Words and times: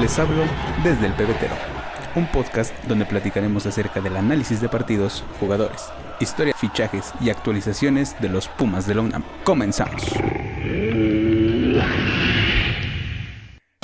Les 0.00 0.18
hablo 0.18 0.44
desde 0.82 1.08
el 1.08 1.12
pebetero, 1.12 1.52
un 2.14 2.26
podcast 2.32 2.74
donde 2.86 3.04
platicaremos 3.04 3.66
acerca 3.66 4.00
del 4.00 4.16
análisis 4.16 4.58
de 4.62 4.70
partidos, 4.70 5.22
jugadores, 5.38 5.90
historia, 6.20 6.54
fichajes 6.54 7.12
y 7.20 7.28
actualizaciones 7.28 8.18
de 8.18 8.30
los 8.30 8.48
Pumas 8.48 8.86
de 8.86 8.94
la 8.94 9.02
UNAM. 9.02 9.22
Comenzamos. 9.44 10.02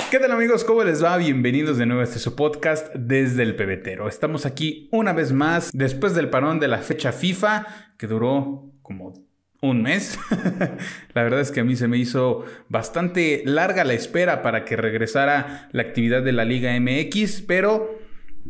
¿Qué 0.09 0.19
tal 0.19 0.31
amigos? 0.31 0.63
¿Cómo 0.63 0.83
les 0.83 1.03
va? 1.03 1.17
Bienvenidos 1.17 1.77
de 1.77 1.85
nuevo 1.85 2.01
a 2.01 2.05
este 2.05 2.17
su 2.17 2.35
podcast 2.35 2.91
desde 2.95 3.43
el 3.43 3.55
pebetero. 3.55 4.07
Estamos 4.07 4.47
aquí 4.47 4.89
una 4.91 5.13
vez 5.13 5.33
más 5.33 5.69
después 5.71 6.15
del 6.15 6.31
parón 6.31 6.59
de 6.59 6.67
la 6.67 6.79
fecha 6.79 7.11
FIFA 7.11 7.67
que 7.95 8.07
duró 8.07 8.71
como 8.81 9.26
un 9.61 9.81
mes. 9.81 10.19
la 11.13 11.23
verdad 11.23 11.41
es 11.41 11.51
que 11.51 11.61
a 11.61 11.63
mí 11.63 11.75
se 11.75 11.87
me 11.87 11.97
hizo 11.97 12.45
bastante 12.69 13.41
larga 13.45 13.83
la 13.83 13.93
espera 13.93 14.41
para 14.41 14.65
que 14.65 14.75
regresara 14.75 15.69
la 15.71 15.81
actividad 15.81 16.23
de 16.23 16.31
la 16.31 16.45
Liga 16.45 16.77
MX, 16.79 17.41
pero 17.41 17.99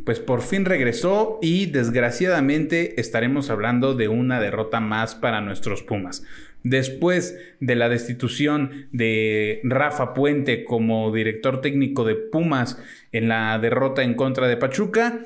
pues 0.06 0.20
por 0.20 0.42
fin 0.42 0.66
regresó 0.66 1.40
y 1.42 1.68
desgraciadamente 1.68 3.00
estaremos 3.00 3.50
hablando 3.50 3.96
de 3.96 4.08
una 4.08 4.40
derrota 4.40 4.80
más 4.80 5.16
para 5.16 5.42
nuestros 5.42 5.82
Pumas. 5.84 6.24
Después 6.64 7.38
de 7.60 7.76
la 7.76 7.88
destitución 7.88 8.88
de 8.92 9.62
Rafa 9.64 10.14
Puente 10.14 10.66
como 10.66 11.12
director 11.12 11.62
técnico 11.62 12.04
de 12.04 12.16
Pumas 12.16 12.82
en 13.12 13.28
la 13.28 13.58
derrota 13.60 14.04
en 14.04 14.16
contra 14.16 14.48
de 14.48 14.58
Pachuca, 14.58 15.20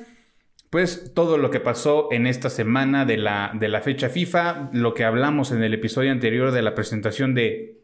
pues 0.72 1.12
todo 1.12 1.36
lo 1.36 1.50
que 1.50 1.60
pasó 1.60 2.08
en 2.12 2.26
esta 2.26 2.48
semana 2.48 3.04
de 3.04 3.18
la, 3.18 3.52
de 3.60 3.68
la 3.68 3.82
fecha 3.82 4.08
FIFA, 4.08 4.70
lo 4.72 4.94
que 4.94 5.04
hablamos 5.04 5.52
en 5.52 5.62
el 5.62 5.74
episodio 5.74 6.10
anterior 6.10 6.50
de 6.50 6.62
la 6.62 6.74
presentación 6.74 7.34
de, 7.34 7.82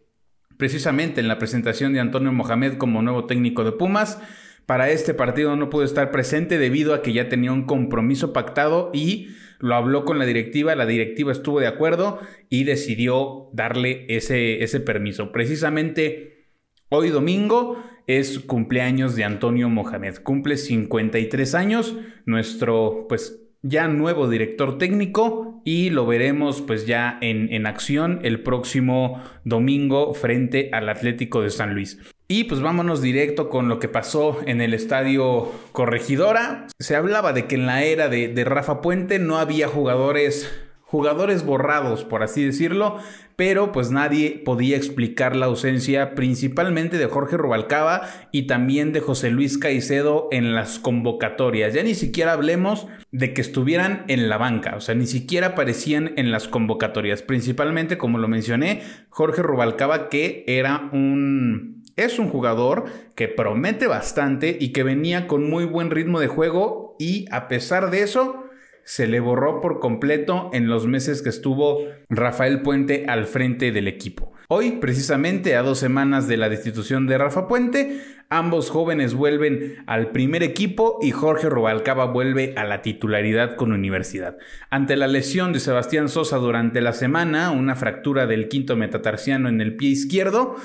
precisamente 0.57 1.21
en 1.21 1.29
la 1.29 1.39
presentación 1.39 1.93
de 1.93 2.01
Antonio 2.01 2.33
Mohamed 2.33 2.79
como 2.79 3.03
nuevo 3.03 3.27
técnico 3.27 3.63
de 3.63 3.73
Pumas, 3.73 4.23
para 4.65 4.89
este 4.89 5.13
partido 5.13 5.55
no 5.55 5.69
pudo 5.69 5.85
estar 5.85 6.11
presente 6.11 6.57
debido 6.57 6.95
a 6.95 7.03
que 7.03 7.13
ya 7.13 7.29
tenía 7.29 7.53
un 7.53 7.67
compromiso 7.67 8.33
pactado 8.33 8.91
y 8.95 9.37
lo 9.59 9.75
habló 9.75 10.07
con 10.07 10.19
la 10.19 10.25
directiva, 10.25 10.75
la 10.75 10.87
directiva 10.87 11.31
estuvo 11.31 11.61
de 11.61 11.67
acuerdo 11.67 12.19
y 12.49 12.65
decidió 12.65 13.51
darle 13.53 14.07
ese, 14.09 14.65
ese 14.65 14.81
permiso. 14.81 15.31
Precisamente 15.31 16.47
hoy 16.89 17.11
domingo 17.11 17.85
es 18.09 18.41
cumpleaños 18.41 19.15
de 19.15 19.23
Antonio 19.23 19.69
Mohamed. 19.69 20.17
Cumple 20.25 20.57
53 20.57 21.55
años, 21.55 21.97
nuestro 22.25 23.07
pues 23.09 23.41
ya 23.63 23.87
nuevo 23.87 24.29
director 24.29 24.79
técnico 24.79 25.61
y 25.65 25.91
lo 25.91 26.07
veremos 26.07 26.63
pues 26.63 26.87
ya 26.87 27.19
en, 27.21 27.53
en, 27.53 27.67
acción 27.67 28.21
el 28.23 28.43
próximo 28.43 29.23
domingo 29.45 30.15
frente 30.15 30.71
al 30.73 30.89
Atlético 30.89 31.43
de 31.43 31.51
San 31.51 31.75
Luis. 31.75 31.99
Y 32.29 32.45
pues 32.45 32.61
vámonos 32.61 33.03
directo 33.03 33.49
con 33.49 33.69
lo 33.69 33.79
que 33.79 33.89
pasó 33.89 34.39
en 34.47 34.61
el 34.61 34.75
estadio 34.75 35.51
Corregidora. 35.73 36.67
Se 36.79 36.97
hablaba 36.97 37.33
de 37.33 37.47
que 37.47 37.57
en 37.57 37.67
la 37.67 37.85
era 37.85 38.09
de, 38.09 38.29
de 38.29 38.45
Rafa 38.45 38.81
Puente 38.81 39.19
no 39.19 39.39
había 39.39 39.69
jugadores 39.69 40.51
jugadores 40.91 41.45
borrados, 41.45 42.03
por 42.05 42.23
así 42.23 42.43
decirlo, 42.43 42.97
pero 43.37 43.73
pues 43.73 43.91
nadie 43.91 44.41
podía 44.43 44.79
explicar 44.79 45.37
la 45.37 45.45
ausencia 45.45 46.15
principalmente 46.15 46.97
de 46.97 47.05
Jorge 47.07 47.37
Rubalcaba 47.37 48.09
y 48.33 48.47
también 48.47 48.95
de 48.95 49.01
José 49.01 49.31
Luis 49.31 49.59
Caicedo 49.59 50.29
en 50.33 50.55
las 50.55 50.79
convocatorias. 50.79 51.75
Ya 51.75 51.83
ni 51.83 51.95
siquiera 51.95 52.33
hablemos 52.33 52.87
de 53.13 53.35
que 53.35 53.43
estuvieran 53.43 54.05
en 54.09 54.31
la 54.31 54.39
banca, 54.39 54.77
o 54.77 54.81
sea, 54.81 54.95
ni 54.95 55.07
siquiera 55.07 55.49
aparecían 55.49 56.15
en 56.17 56.31
las 56.31 56.49
convocatorias, 56.49 57.21
principalmente 57.21 57.99
como 57.99 58.17
lo 58.17 58.27
mencioné, 58.27 58.81
Jorge 59.11 59.43
Rubalcaba 59.43 60.09
que 60.09 60.45
era 60.47 60.89
un 60.93 61.83
es 61.97 62.19
un 62.19 62.31
jugador 62.31 62.85
que 63.15 63.29
promete 63.29 63.89
bastante 63.89 64.57
y 64.59 64.73
que 64.73 64.85
venía 64.85 65.27
con 65.27 65.51
muy 65.51 65.65
buen 65.65 65.91
ritmo 65.91 66.21
de 66.21 66.29
juego 66.29 66.97
y 66.99 67.27
a 67.31 67.49
pesar 67.49 67.91
de 67.91 68.03
eso 68.03 68.48
se 68.89 69.07
le 69.07 69.21
borró 69.21 69.61
por 69.61 69.81
completo 69.81 70.49
en 70.55 70.67
los 70.67 70.87
meses 70.87 71.21
que 71.21 71.29
estuvo 71.29 71.81
Rafael 72.09 72.63
Puente 72.63 73.05
al 73.07 73.27
frente 73.27 73.71
del 73.71 73.87
equipo. 73.87 74.33
Hoy, 74.49 74.79
precisamente 74.81 75.57
a 75.57 75.63
dos 75.63 75.79
semanas 75.79 76.27
de 76.27 76.39
la 76.39 76.49
destitución 76.49 77.07
de 77.07 77.19
Rafa 77.19 77.49
Puente, 77.49 78.01
ambos 78.31 78.71
jóvenes 78.71 79.13
vuelven 79.13 79.85
al 79.87 80.11
primer 80.11 80.43
equipo 80.43 80.99
y 81.03 81.11
Jorge 81.11 81.51
Robalcaba 81.51 82.07
vuelve 82.07 82.55
a 82.57 82.65
la 82.65 82.81
titularidad 82.81 83.57
con 83.57 83.73
Universidad. 83.73 84.39
Ante 84.71 84.97
la 84.97 85.07
lesión 85.07 85.53
de 85.53 85.61
Sebastián 85.61 86.09
Sosa 86.09 86.39
durante 86.39 86.81
la 86.81 86.95
semana, 86.95 87.51
una 87.51 87.75
fractura 87.75 88.27
del 88.27 88.49
quinto 88.49 88.75
metatarsiano 88.75 89.51
en 89.51 89.61
el 89.61 89.77
pie 89.77 89.91
izquierdo, 89.91 90.57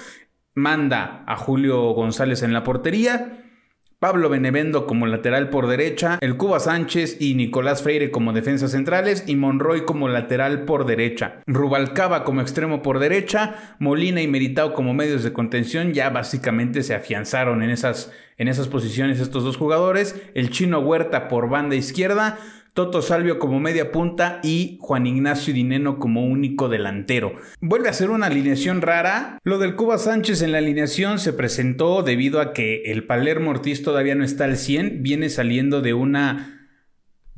manda 0.55 1.25
a 1.27 1.35
Julio 1.35 1.91
González 1.91 2.41
en 2.41 2.53
la 2.53 2.63
portería 2.63 3.42
Pablo 4.03 4.27
Benevendo 4.27 4.85
como 4.85 5.07
lateral 5.07 5.49
por 5.49 5.67
derecha, 5.67 6.17
el 6.19 6.35
Cuba 6.35 6.59
Sánchez 6.59 7.21
y 7.21 7.35
Nicolás 7.35 7.83
Freire 7.83 8.11
como 8.11 8.33
defensas 8.33 8.71
centrales 8.71 9.23
y 9.27 9.37
Monroy 9.37 9.85
como 9.85 10.09
lateral 10.09 10.65
por 10.65 10.85
derecha. 10.85 11.35
Rubalcaba 11.47 12.25
como 12.25 12.41
extremo 12.41 12.81
por 12.81 12.99
derecha, 12.99 13.77
Molina 13.79 14.21
y 14.21 14.27
Meritao 14.27 14.73
como 14.73 14.93
medios 14.93 15.23
de 15.23 15.31
contención 15.31 15.93
ya 15.93 16.09
básicamente 16.09 16.83
se 16.83 16.93
afianzaron 16.93 17.63
en 17.63 17.69
esas, 17.69 18.11
en 18.37 18.49
esas 18.49 18.67
posiciones 18.67 19.21
estos 19.21 19.45
dos 19.45 19.55
jugadores, 19.55 20.21
el 20.33 20.49
Chino 20.49 20.79
Huerta 20.79 21.29
por 21.29 21.47
banda 21.47 21.77
izquierda, 21.77 22.39
Toto 22.73 23.03
Salvio 23.03 23.37
como 23.37 23.59
media 23.59 23.91
punta 23.91 24.39
y 24.41 24.77
Juan 24.81 25.05
Ignacio 25.05 25.53
Dineno 25.53 25.99
como 25.99 26.25
único 26.25 26.69
delantero. 26.69 27.35
Vuelve 27.61 27.87
a 27.87 27.93
ser 27.93 28.09
una 28.09 28.25
alineación 28.25 28.81
rara. 28.81 29.37
Lo 29.43 29.59
del 29.59 29.75
Cuba 29.75 29.99
Sánchez 29.99 30.41
en 30.41 30.53
la 30.53 30.57
alineación 30.57 31.19
se 31.19 31.33
presentó 31.33 32.01
debido 32.01 32.41
a 32.41 32.51
que 32.51 32.81
el 32.85 33.03
Palermo 33.03 33.51
Ortiz 33.51 33.83
todavía 33.83 34.15
no 34.15 34.23
está 34.23 34.45
al 34.45 34.57
100, 34.57 35.03
viene 35.03 35.29
saliendo 35.29 35.81
de 35.81 35.93
una 35.93 36.67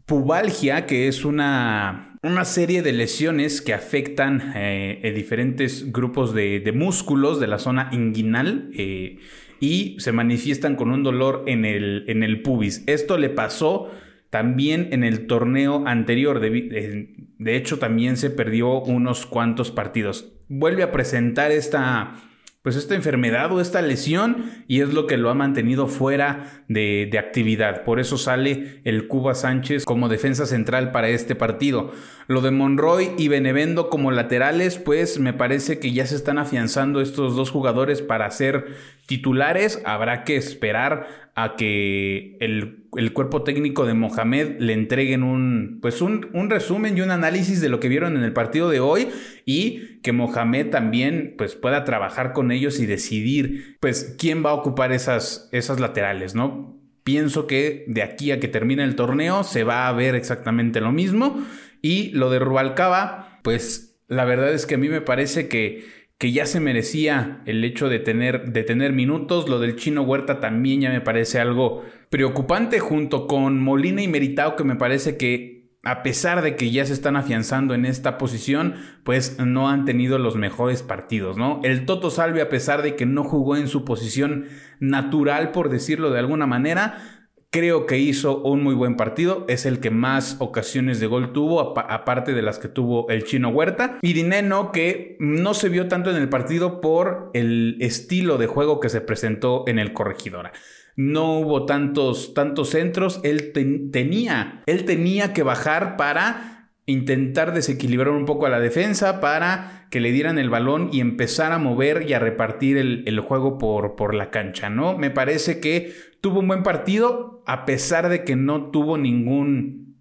pubalgia, 0.06 0.86
que 0.86 1.10
es 1.10 1.26
una, 1.26 2.18
una 2.24 2.46
serie 2.46 2.82
de 2.82 2.94
lesiones 2.94 3.62
que 3.62 3.74
afectan 3.74 4.54
eh, 4.56 5.12
diferentes 5.14 5.92
grupos 5.92 6.34
de, 6.34 6.72
músculos 6.74 7.42
de 7.42 7.48
la 7.48 7.60
zona 7.60 7.90
inguinal. 7.92 8.70
Eh, 8.74 9.18
y 9.60 9.96
se 10.00 10.12
manifiestan 10.12 10.76
con 10.76 10.92
un 10.92 11.04
dolor 11.04 11.44
en 11.48 11.66
el, 11.66 12.04
en 12.08 12.24
el 12.24 12.42
pubis. 12.42 12.84
Esto 12.88 13.18
le 13.18 13.30
pasó 13.30 13.90
también 14.30 14.90
en 14.92 15.04
el 15.04 15.28
torneo 15.28 15.88
anterior, 15.88 16.40
de, 16.40 17.16
de, 17.38 17.56
hecho 17.56 17.80
también 17.80 18.18
se 18.18 18.30
perdió 18.30 18.82
unos 18.82 19.26
cuantos 19.26 19.72
partidos. 19.72 20.34
Vuelve 20.48 20.84
a 20.84 20.92
presentar 20.92 21.52
esta, 21.52 22.16
pues 22.62 22.76
esta 22.76 22.96
enfermedad 22.96 23.52
o 23.52 23.62
esta 23.62 23.82
lesión 23.82 24.52
y 24.68 24.82
es 24.82 24.94
lo 24.94 25.08
que 25.08 25.18
lo 25.18 25.30
ha 25.30 25.36
mantenido 25.36 25.88
fuera 25.88 26.64
de, 26.68 27.08
de, 27.12 27.20
actividad. 27.20 27.84
Por 27.84 28.00
eso 28.00 28.18
sale 28.18 28.82
el 28.84 29.08
Cuba 29.08 29.36
Sánchez 29.36 29.86
como 29.86 30.10
defensa 30.10 30.46
central 30.46 30.92
para 30.92 31.10
este 31.10 31.36
partido. 31.36 31.92
Lo 32.28 32.42
de 32.42 32.52
Monroy 32.52 33.12
y 33.18 33.28
Benevendo 33.28 33.90
como 33.90 34.12
laterales, 34.12 34.80
pues 34.80 35.20
me 35.20 35.32
parece 35.32 35.80
que 35.80 35.94
ya 35.94 36.08
se 36.08 36.16
están 36.16 36.40
afianzando 36.40 37.02
estos 37.02 37.36
dos 37.36 37.52
jugadores 37.52 38.02
para 38.02 38.30
ser 38.32 38.66
titulares. 39.06 39.82
Habrá 39.86 40.24
que 40.24 40.36
esperar 40.36 41.08
a 41.36 41.56
que 41.58 42.38
el, 42.40 42.85
el 42.98 43.14
cuerpo 43.14 43.44
técnico 43.44 43.86
de 43.86 43.94
Mohamed 43.94 44.60
le 44.60 44.74
entreguen 44.74 45.24
un, 45.24 45.80
pues 45.82 46.02
un, 46.02 46.30
un, 46.34 46.50
resumen 46.50 46.98
y 46.98 47.02
un 47.02 47.12
análisis 47.12 47.62
de 47.62 47.70
lo 47.70 47.80
que 47.80 47.90
vieron 47.90 48.18
en 48.18 48.24
el 48.24 48.34
partido 48.34 48.70
de 48.70 48.80
hoy 48.80 49.10
y 49.46 50.00
que 50.02 50.12
Mohamed 50.12 50.70
también 50.70 51.36
pues 51.38 51.56
pueda 51.56 51.84
trabajar 51.84 52.34
con 52.34 52.52
ellos 52.52 52.80
y 52.80 52.86
decidir 52.86 53.78
pues 53.80 54.16
quién 54.18 54.46
va 54.46 54.52
a 54.52 54.56
ocupar 54.56 54.92
esas, 54.92 55.50
esas 55.52 55.80
laterales, 55.80 56.36
¿no? 56.36 56.76
Pienso 57.04 57.46
que 57.46 57.86
de 57.88 58.02
aquí 58.02 58.32
a 58.32 58.40
que 58.40 58.48
termine 58.48 58.84
el 58.84 58.96
torneo 58.96 59.44
se 59.44 59.64
va 59.64 59.88
a 59.88 59.94
ver 59.94 60.16
exactamente 60.16 60.82
lo 60.82 60.92
mismo. 60.92 61.46
Y 61.84 62.10
lo 62.14 62.32
de 62.32 62.40
Rubalcaba, 62.40 63.40
pues 63.44 64.00
la 64.08 64.26
verdad 64.26 64.52
es 64.52 64.66
que 64.66 64.74
a 64.74 64.80
mí 64.80 64.90
me 64.90 65.02
parece 65.02 65.48
que, 65.48 65.86
que 66.26 66.32
ya 66.32 66.48
se 66.48 66.60
merecía 66.60 67.44
el 67.46 67.64
hecho 67.64 67.88
de 67.88 68.00
tener, 68.00 68.52
de 68.52 68.64
tener 68.64 68.94
minutos. 68.94 69.48
Lo 69.48 69.60
del 69.60 69.76
chino 69.76 70.02
Huerta 70.02 70.40
también 70.40 70.82
ya 70.82 70.90
me 70.90 71.00
parece 71.00 71.40
algo 71.40 71.84
preocupante 72.10 72.80
junto 72.80 73.28
con 73.28 73.62
Molina 73.62 74.02
y 74.02 74.08
Meritao 74.08 74.56
que 74.56 74.64
me 74.64 74.76
parece 74.76 75.18
que 75.18 75.70
a 75.84 76.02
pesar 76.02 76.42
de 76.42 76.56
que 76.56 76.72
ya 76.72 76.84
se 76.84 76.94
están 76.94 77.16
afianzando 77.16 77.76
en 77.76 77.86
esta 77.86 78.18
posición, 78.18 78.74
pues 79.04 79.38
no 79.38 79.70
han 79.70 79.86
tenido 79.86 80.18
los 80.18 80.36
mejores 80.36 80.82
partidos, 80.82 81.38
¿no? 81.38 81.62
El 81.64 81.86
Toto 81.86 82.10
Salve, 82.10 82.42
a 82.42 82.50
pesar 82.50 82.82
de 82.82 82.96
que 82.96 83.06
no 83.06 83.24
jugó 83.24 83.56
en 83.56 83.68
su 83.68 83.86
posición 83.86 84.46
natural, 84.80 85.52
por 85.52 85.70
decirlo 85.70 86.10
de 86.10 86.18
alguna 86.18 86.48
manera, 86.48 87.15
creo 87.56 87.86
que 87.86 87.98
hizo 87.98 88.42
un 88.42 88.64
muy 88.64 88.76
buen 88.76 88.98
partido. 88.98 89.46
Es 89.48 89.66
el 89.66 89.80
que 89.80 89.90
más 89.90 90.36
ocasiones 90.40 91.00
de 91.00 91.08
gol 91.08 91.32
tuvo, 91.32 91.80
aparte 91.80 92.34
de 92.34 92.42
las 92.42 92.60
que 92.60 92.68
tuvo 92.68 93.08
el 93.08 93.24
chino 93.24 93.48
Huerta. 93.48 93.98
Y 94.02 94.12
Dineno, 94.12 94.74
que 94.74 95.16
no 95.22 95.54
se 95.54 95.70
vio 95.70 95.88
tanto 95.88 96.10
en 96.10 96.18
el 96.18 96.28
partido 96.28 96.82
por 96.82 97.32
el 97.34 97.78
estilo 97.80 98.38
de 98.38 98.48
juego 98.48 98.82
que 98.82 98.90
se 98.90 99.00
presentó 99.00 99.64
en 99.68 99.80
el 99.80 99.94
corregidora 99.94 100.52
no 100.98 101.40
hubo 101.40 101.66
tantos, 101.66 102.34
tantos 102.34 102.70
centros, 102.70 103.20
él 103.26 103.52
tenía, 103.92 104.64
él 104.66 104.86
tenía 104.86 105.34
que 105.34 105.44
bajar 105.44 105.98
para 105.98 106.56
intentar 106.86 107.54
desequilibrar 107.54 108.14
un 108.14 108.26
poco 108.26 108.46
a 108.46 108.50
la 108.50 108.62
defensa, 108.62 109.20
para 109.20 109.88
que 109.90 110.00
le 110.00 110.12
dieran 110.12 110.38
el 110.38 110.50
balón 110.50 110.90
y 110.94 111.02
empezar 111.02 111.52
a 111.52 111.58
mover 111.58 112.10
y 112.10 112.14
a 112.14 112.20
repartir 112.20 112.78
el, 112.78 113.20
juego 113.20 113.58
por, 113.58 113.96
por 113.96 114.14
la 114.14 114.30
cancha, 114.30 114.70
¿no? 114.70 114.98
Me 114.98 115.10
parece 115.10 115.60
que 115.60 115.94
tuvo 116.26 116.40
un 116.40 116.48
buen 116.48 116.64
partido, 116.64 117.44
a 117.46 117.66
pesar 117.66 118.10
de 118.10 118.24
que 118.24 118.36
no 118.36 118.72
tuvo 118.72 118.98
ningún 118.98 119.96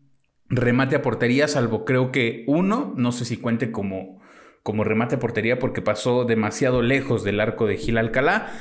remate 0.48 0.96
a 0.96 1.02
portería, 1.02 1.48
salvo 1.48 1.84
creo 1.84 2.12
que 2.12 2.44
uno, 2.46 2.94
no 2.96 3.12
sé 3.12 3.26
si 3.26 3.36
cuente 3.36 3.70
como, 3.70 4.22
como 4.62 4.84
remate 4.84 5.16
a 5.16 5.18
portería 5.18 5.58
porque 5.58 5.82
pasó 5.82 6.24
demasiado 6.24 6.80
lejos 6.80 7.24
del 7.24 7.40
arco 7.40 7.66
de 7.66 7.76
Gil 7.76 7.98
Alcalá, 7.98 8.54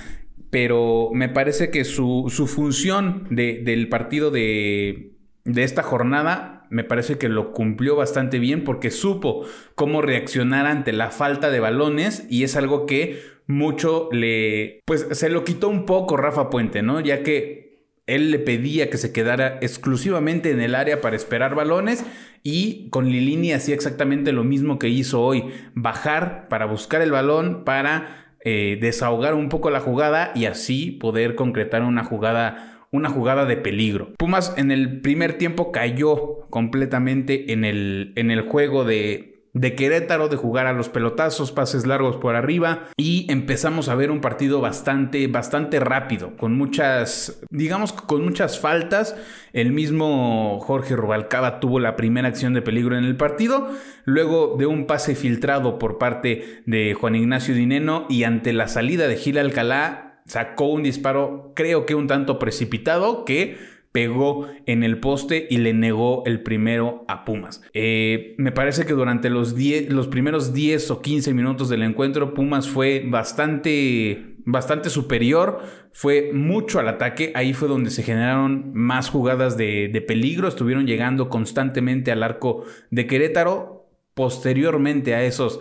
pero 0.50 1.12
me 1.13 1.30
parece 1.30 1.71
que 1.71 1.86
su, 1.86 2.30
función 2.54 3.27
del 3.30 3.88
partido 3.88 4.30
de, 4.30 5.12
de 5.45 5.63
esta 5.63 5.83
jornada 5.83 6.65
me 6.69 6.83
parece 6.83 7.17
que 7.17 7.29
lo 7.29 7.51
cumplió 7.51 7.95
bastante 7.95 8.39
bien 8.39 8.63
porque 8.63 8.91
supo 8.91 9.45
cómo 9.75 10.01
reaccionar 10.01 10.65
ante 10.65 10.91
la 10.93 11.11
falta 11.11 11.51
de 11.51 11.59
balones 11.59 12.25
y 12.29 12.43
es 12.43 12.55
algo 12.55 12.85
que 12.85 13.21
mucho 13.45 14.09
le, 14.11 14.81
pues 14.85 15.07
se 15.11 15.29
lo 15.29 15.43
quitó 15.43 15.69
un 15.69 15.85
poco 15.85 16.17
Rafa 16.17 16.49
Puente, 16.49 16.81
¿no? 16.81 16.99
Ya 16.99 17.23
que 17.23 17.63
él 18.07 18.31
le 18.31 18.39
pedía 18.39 18.89
que 18.89 18.97
se 18.97 19.13
quedara 19.13 19.59
exclusivamente 19.61 20.51
en 20.51 20.61
el 20.61 20.75
área 20.75 20.99
para 20.99 21.15
esperar 21.15 21.55
balones 21.55 22.03
y 22.41 22.89
con 22.89 23.09
Lilini 23.09 23.53
hacía 23.53 23.75
exactamente 23.75 24.31
lo 24.31 24.43
mismo 24.43 24.79
que 24.79 24.89
hizo 24.89 25.21
hoy, 25.21 25.45
bajar 25.73 26.47
para 26.49 26.65
buscar 26.65 27.01
el 27.01 27.11
balón, 27.11 27.63
para 27.63 28.35
eh, 28.43 28.77
desahogar 28.81 29.35
un 29.35 29.47
poco 29.47 29.69
la 29.69 29.79
jugada 29.79 30.31
y 30.35 30.45
así 30.45 30.91
poder 30.91 31.35
concretar 31.35 31.83
una 31.83 32.03
jugada 32.03 32.72
una 32.93 33.09
jugada 33.09 33.45
de 33.45 33.57
peligro. 33.57 34.13
Pumas 34.17 34.53
en 34.55 34.71
el 34.71 35.01
primer 35.01 35.33
tiempo 35.33 35.73
cayó 35.73 36.47
completamente 36.49 37.51
en 37.51 37.65
el, 37.65 38.13
en 38.15 38.31
el 38.31 38.41
juego 38.41 38.85
de 38.85 39.33
de 39.53 39.75
Querétaro, 39.75 40.29
de 40.29 40.35
jugar 40.35 40.65
a 40.65 40.73
los 40.73 40.89
pelotazos, 40.89 41.51
pases 41.51 41.85
largos 41.85 42.17
por 42.17 42.35
arriba 42.35 42.87
y 42.97 43.27
empezamos 43.29 43.87
a 43.87 43.95
ver 43.95 44.09
un 44.09 44.19
partido 44.19 44.61
bastante, 44.61 45.27
bastante 45.27 45.79
rápido, 45.79 46.35
con 46.37 46.57
muchas, 46.57 47.39
digamos, 47.49 47.93
con 47.93 48.23
muchas 48.23 48.59
faltas. 48.59 49.15
El 49.53 49.71
mismo 49.71 50.59
Jorge 50.61 50.95
Rubalcaba 50.95 51.59
tuvo 51.59 51.79
la 51.79 51.95
primera 51.95 52.27
acción 52.27 52.53
de 52.53 52.63
peligro 52.63 52.97
en 52.97 53.05
el 53.05 53.15
partido, 53.15 53.69
luego 54.05 54.55
de 54.57 54.65
un 54.65 54.87
pase 54.87 55.15
filtrado 55.15 55.77
por 55.77 55.99
parte 55.99 56.63
de 56.65 56.95
Juan 56.95 57.15
Ignacio 57.15 57.53
Dineno 57.53 58.07
y 58.09 58.23
ante 58.23 58.53
la 58.53 58.67
salida 58.67 59.07
de 59.07 59.17
Gil 59.17 59.37
Alcalá 59.37 60.12
sacó 60.25 60.65
un 60.65 60.83
disparo, 60.83 61.51
creo 61.55 61.85
que 61.85 61.95
un 61.95 62.07
tanto 62.07 62.39
precipitado, 62.39 63.25
que 63.25 63.57
pegó 63.93 64.47
en 64.65 64.83
el 64.83 64.99
poste 64.99 65.47
y 65.49 65.57
le 65.57 65.71
negó 65.73 66.23
el 66.25 66.41
primero 66.41 67.05
a 67.07 67.23
Pumas. 67.23 67.61
Eh, 67.73 68.33
me 68.39 68.51
parece 68.51 68.85
que 68.85 68.93
durante 68.93 69.29
los, 69.29 69.55
los 69.87 70.07
primeros 70.07 70.51
10 70.51 70.91
o 70.91 71.01
15 71.01 71.33
minutos 71.33 71.69
del 71.69 71.83
encuentro, 71.83 72.33
Pumas 72.33 72.67
fue 72.67 73.05
bastante, 73.07 74.35
bastante 74.45 74.89
superior, 74.89 75.61
fue 75.91 76.31
mucho 76.33 76.79
al 76.79 76.87
ataque, 76.87 77.31
ahí 77.35 77.53
fue 77.53 77.67
donde 77.67 77.91
se 77.91 78.01
generaron 78.01 78.71
más 78.73 79.09
jugadas 79.09 79.57
de, 79.57 79.89
de 79.93 80.01
peligro, 80.01 80.47
estuvieron 80.47 80.87
llegando 80.87 81.29
constantemente 81.29 82.11
al 82.11 82.23
arco 82.23 82.65
de 82.89 83.07
Querétaro. 83.07 83.79
Posteriormente 84.15 85.15
a 85.15 85.23
esos 85.23 85.59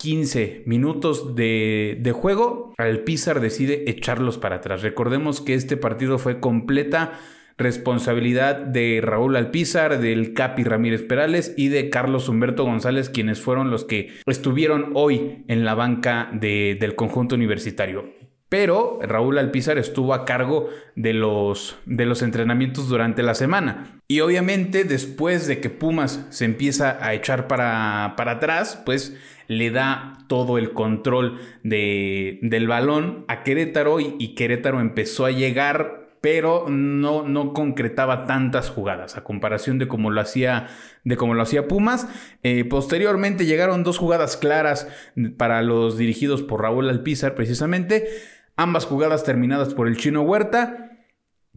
15 0.00 0.62
minutos 0.64 1.34
de, 1.36 1.98
de, 2.00 2.12
juego, 2.12 2.72
Alpizar 2.78 3.40
decide 3.40 3.90
echarlos 3.90 4.38
para 4.38 4.56
atrás. 4.56 4.80
Recordemos 4.80 5.42
que 5.42 5.52
este 5.52 5.76
partido 5.76 6.18
fue 6.18 6.40
completa 6.40 7.20
responsabilidad 7.58 8.56
de 8.56 9.00
Raúl 9.02 9.36
Alpizar, 9.36 10.00
del 10.00 10.32
Capi 10.32 10.64
Ramírez 10.64 11.02
Perales 11.02 11.52
y 11.58 11.68
de 11.68 11.90
Carlos 11.90 12.30
Humberto 12.30 12.64
González, 12.64 13.10
quienes 13.10 13.42
fueron 13.42 13.70
los 13.70 13.84
que 13.84 14.08
estuvieron 14.24 14.92
hoy 14.94 15.44
en 15.48 15.66
la 15.66 15.74
banca 15.74 16.30
del 16.32 16.94
conjunto 16.94 17.34
universitario. 17.34 18.19
Pero 18.50 18.98
Raúl 19.00 19.38
Alpizar 19.38 19.78
estuvo 19.78 20.12
a 20.12 20.24
cargo 20.24 20.68
de 20.96 21.14
los, 21.14 21.78
de 21.86 22.04
los 22.04 22.20
entrenamientos 22.20 22.88
durante 22.88 23.22
la 23.22 23.34
semana. 23.34 24.00
Y 24.08 24.20
obviamente 24.20 24.82
después 24.82 25.46
de 25.46 25.60
que 25.60 25.70
Pumas 25.70 26.26
se 26.30 26.46
empieza 26.46 26.98
a 27.00 27.14
echar 27.14 27.46
para, 27.46 28.14
para 28.16 28.32
atrás, 28.32 28.82
pues 28.84 29.16
le 29.46 29.70
da 29.70 30.18
todo 30.26 30.58
el 30.58 30.72
control 30.72 31.38
de, 31.62 32.40
del 32.42 32.66
balón 32.66 33.24
a 33.28 33.44
Querétaro 33.44 34.00
y, 34.00 34.34
Querétaro 34.34 34.80
empezó 34.80 35.26
a 35.26 35.30
llegar 35.30 36.08
pero 36.20 36.66
no, 36.68 37.22
no 37.22 37.54
concretaba 37.54 38.26
tantas 38.26 38.68
jugadas 38.68 39.16
a 39.16 39.24
comparación 39.24 39.78
de 39.78 39.88
cómo 39.88 40.10
lo 40.10 40.20
hacía, 40.20 40.68
de 41.02 41.16
lo 41.16 41.40
hacía 41.40 41.66
Pumas. 41.66 42.08
Eh, 42.42 42.66
posteriormente 42.66 43.46
llegaron 43.46 43.84
dos 43.84 43.96
jugadas 43.96 44.36
claras 44.36 44.86
para 45.38 45.62
los 45.62 45.96
dirigidos 45.96 46.42
por 46.42 46.60
Raúl 46.60 46.90
Alpizar, 46.90 47.34
precisamente. 47.34 48.06
Ambas 48.60 48.84
jugadas 48.84 49.24
terminadas 49.24 49.72
por 49.72 49.88
el 49.88 49.96
chino 49.96 50.20
Huerta 50.20 50.90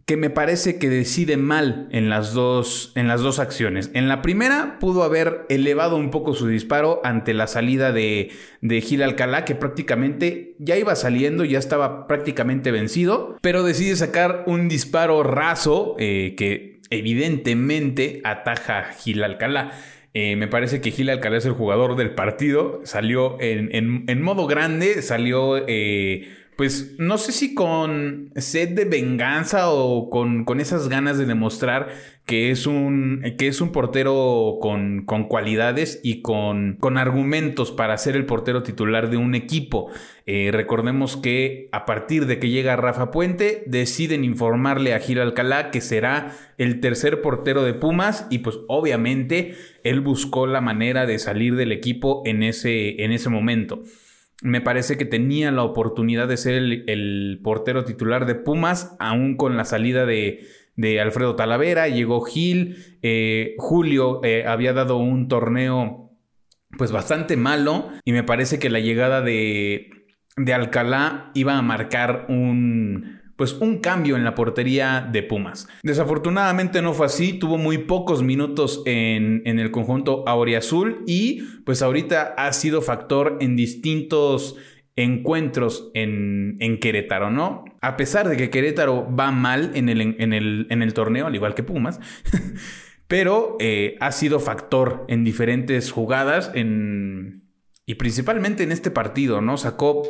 que 0.06 0.16
me 0.16 0.30
parece 0.30 0.78
que 0.78 0.88
decide 0.88 1.36
mal 1.36 1.86
en 1.92 2.08
las, 2.08 2.32
dos, 2.32 2.92
en 2.94 3.08
las 3.08 3.20
dos 3.20 3.38
acciones. 3.38 3.90
En 3.92 4.08
la 4.08 4.22
primera 4.22 4.78
pudo 4.78 5.02
haber 5.02 5.44
elevado 5.50 5.96
un 5.96 6.10
poco 6.10 6.32
su 6.32 6.46
disparo 6.46 7.02
ante 7.04 7.34
la 7.34 7.46
salida 7.46 7.92
de, 7.92 8.30
de 8.62 8.80
Gil 8.80 9.02
Alcalá, 9.02 9.44
que 9.44 9.54
prácticamente 9.54 10.56
ya 10.58 10.78
iba 10.78 10.96
saliendo, 10.96 11.44
ya 11.44 11.58
estaba 11.58 12.06
prácticamente 12.06 12.70
vencido, 12.70 13.36
pero 13.42 13.64
decide 13.64 13.96
sacar 13.96 14.44
un 14.46 14.68
disparo 14.70 15.22
raso 15.24 15.96
eh, 15.98 16.34
que 16.38 16.80
evidentemente 16.88 18.22
ataja 18.24 18.92
Gil 18.94 19.22
Alcalá. 19.24 19.72
Eh, 20.16 20.36
me 20.36 20.48
parece 20.48 20.80
que 20.80 20.90
Gil 20.90 21.10
Alcalá 21.10 21.36
es 21.36 21.44
el 21.44 21.52
jugador 21.52 21.96
del 21.96 22.14
partido, 22.14 22.80
salió 22.84 23.36
en, 23.40 24.04
en, 24.08 24.22
modo 24.22 24.46
grande, 24.46 25.02
salió... 25.02 25.62
Eh, 25.66 26.43
pues 26.56 26.94
no 26.98 27.18
sé 27.18 27.32
si 27.32 27.54
con 27.54 28.30
sed 28.36 28.70
de 28.70 28.84
venganza 28.84 29.70
o 29.70 30.08
con, 30.08 30.44
con 30.44 30.60
esas 30.60 30.88
ganas 30.88 31.18
de 31.18 31.26
demostrar 31.26 31.88
que 32.26 32.50
es 32.50 32.66
un, 32.66 33.22
que 33.36 33.48
es 33.48 33.60
un 33.60 33.70
portero 33.70 34.58
con, 34.60 35.04
con 35.04 35.24
cualidades 35.28 36.00
y 36.02 36.22
con, 36.22 36.76
con, 36.80 36.96
argumentos 36.96 37.70
para 37.70 37.98
ser 37.98 38.16
el 38.16 38.24
portero 38.24 38.62
titular 38.62 39.10
de 39.10 39.18
un 39.18 39.34
equipo. 39.34 39.90
Eh, 40.24 40.48
recordemos 40.50 41.18
que 41.18 41.68
a 41.72 41.84
partir 41.84 42.26
de 42.26 42.38
que 42.38 42.48
llega 42.48 42.76
Rafa 42.76 43.10
Puente, 43.10 43.62
deciden 43.66 44.24
informarle 44.24 44.94
a 44.94 45.00
Gil 45.00 45.20
Alcalá 45.20 45.70
que 45.70 45.82
será 45.82 46.34
el 46.56 46.80
tercer 46.80 47.20
portero 47.20 47.62
de 47.62 47.74
Pumas 47.74 48.26
y 48.30 48.38
pues 48.38 48.58
obviamente 48.68 49.54
él 49.82 50.00
buscó 50.00 50.46
la 50.46 50.62
manera 50.62 51.04
de 51.04 51.18
salir 51.18 51.56
del 51.56 51.72
equipo 51.72 52.22
en 52.24 52.42
ese, 52.42 53.02
en 53.04 53.12
ese 53.12 53.28
momento 53.28 53.82
me 54.44 54.60
parece 54.60 54.98
que 54.98 55.06
tenía 55.06 55.50
la 55.50 55.62
oportunidad 55.62 56.28
de 56.28 56.36
ser 56.36 56.54
el, 56.54 57.40
portero 57.42 57.86
titular 57.86 58.26
de 58.26 58.34
Pumas, 58.34 58.94
aún 59.00 59.38
con 59.38 59.56
la 59.56 59.64
salida 59.64 60.04
de, 60.04 60.46
Alfredo 61.00 61.34
Talavera, 61.34 61.88
llegó 61.88 62.20
Gil, 62.20 62.98
eh, 63.00 63.54
Julio 63.56 64.20
eh, 64.22 64.44
había 64.46 64.74
dado 64.74 64.98
un 64.98 65.28
torneo 65.28 66.10
pues 66.76 66.92
bastante 66.92 67.38
malo 67.38 67.88
y 68.04 68.12
me 68.12 68.22
parece 68.22 68.58
que 68.58 68.68
la 68.68 68.80
llegada 68.80 69.22
de, 69.22 69.90
de 70.36 70.52
Alcalá 70.52 71.30
iba 71.32 71.56
a 71.56 71.62
marcar 71.62 72.26
un, 72.28 73.13
pues 73.36 73.54
un 73.54 73.78
cambio 73.78 74.16
en 74.16 74.24
la 74.24 74.34
portería 74.34 75.08
de 75.10 75.22
Pumas. 75.22 75.66
Desafortunadamente 75.82 76.82
no 76.82 76.92
fue 76.92 77.06
así, 77.06 77.34
tuvo 77.34 77.58
muy 77.58 77.78
pocos 77.78 78.22
minutos 78.22 78.82
en, 78.86 79.42
el 79.44 79.70
conjunto 79.70 80.24
Auriazul 80.26 81.02
y 81.06 81.42
pues 81.64 81.82
ahorita 81.82 82.34
ha 82.36 82.52
sido 82.52 82.82
factor 82.82 83.38
en 83.40 83.56
distintos 83.56 84.56
encuentros 84.96 85.90
en, 85.94 86.78
Querétaro, 86.80 87.30
¿no? 87.30 87.64
A 87.80 87.96
pesar 87.96 88.28
de 88.28 88.36
que 88.36 88.50
Querétaro 88.50 89.08
va 89.14 89.32
mal 89.32 89.72
en 89.74 89.88
el, 89.88 90.00
en 90.00 90.32
el, 90.32 90.66
en 90.70 90.82
el 90.82 90.94
torneo, 90.94 91.26
al 91.26 91.34
igual 91.34 91.54
que 91.54 91.64
Pumas, 91.64 91.98
pero 93.08 93.56
eh, 93.58 93.96
ha 94.00 94.12
sido 94.12 94.38
factor 94.38 95.04
en 95.08 95.24
diferentes 95.24 95.90
jugadas 95.90 96.52
en, 96.54 97.44
y 97.86 97.94
principalmente 97.94 98.62
en 98.62 98.72
este 98.72 98.90
partido, 98.90 99.40
¿no? 99.40 99.56
Sacó 99.56 100.02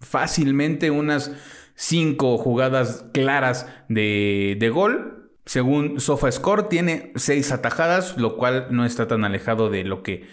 fácilmente 0.00 0.90
unas 0.90 1.32
cinco 1.76 2.38
jugadas 2.38 3.06
claras 3.12 3.68
de, 3.88 4.56
de 4.58 4.70
gol. 4.70 5.30
Según 5.44 6.00
SofaScore, 6.00 6.64
tiene 6.64 7.12
seis 7.14 7.52
atajadas, 7.52 8.16
lo 8.18 8.36
cual 8.36 8.66
no 8.70 8.84
está 8.84 9.06
tan 9.06 9.24
alejado 9.24 9.70
de 9.70 9.84
lo 9.84 10.02
que 10.02 10.26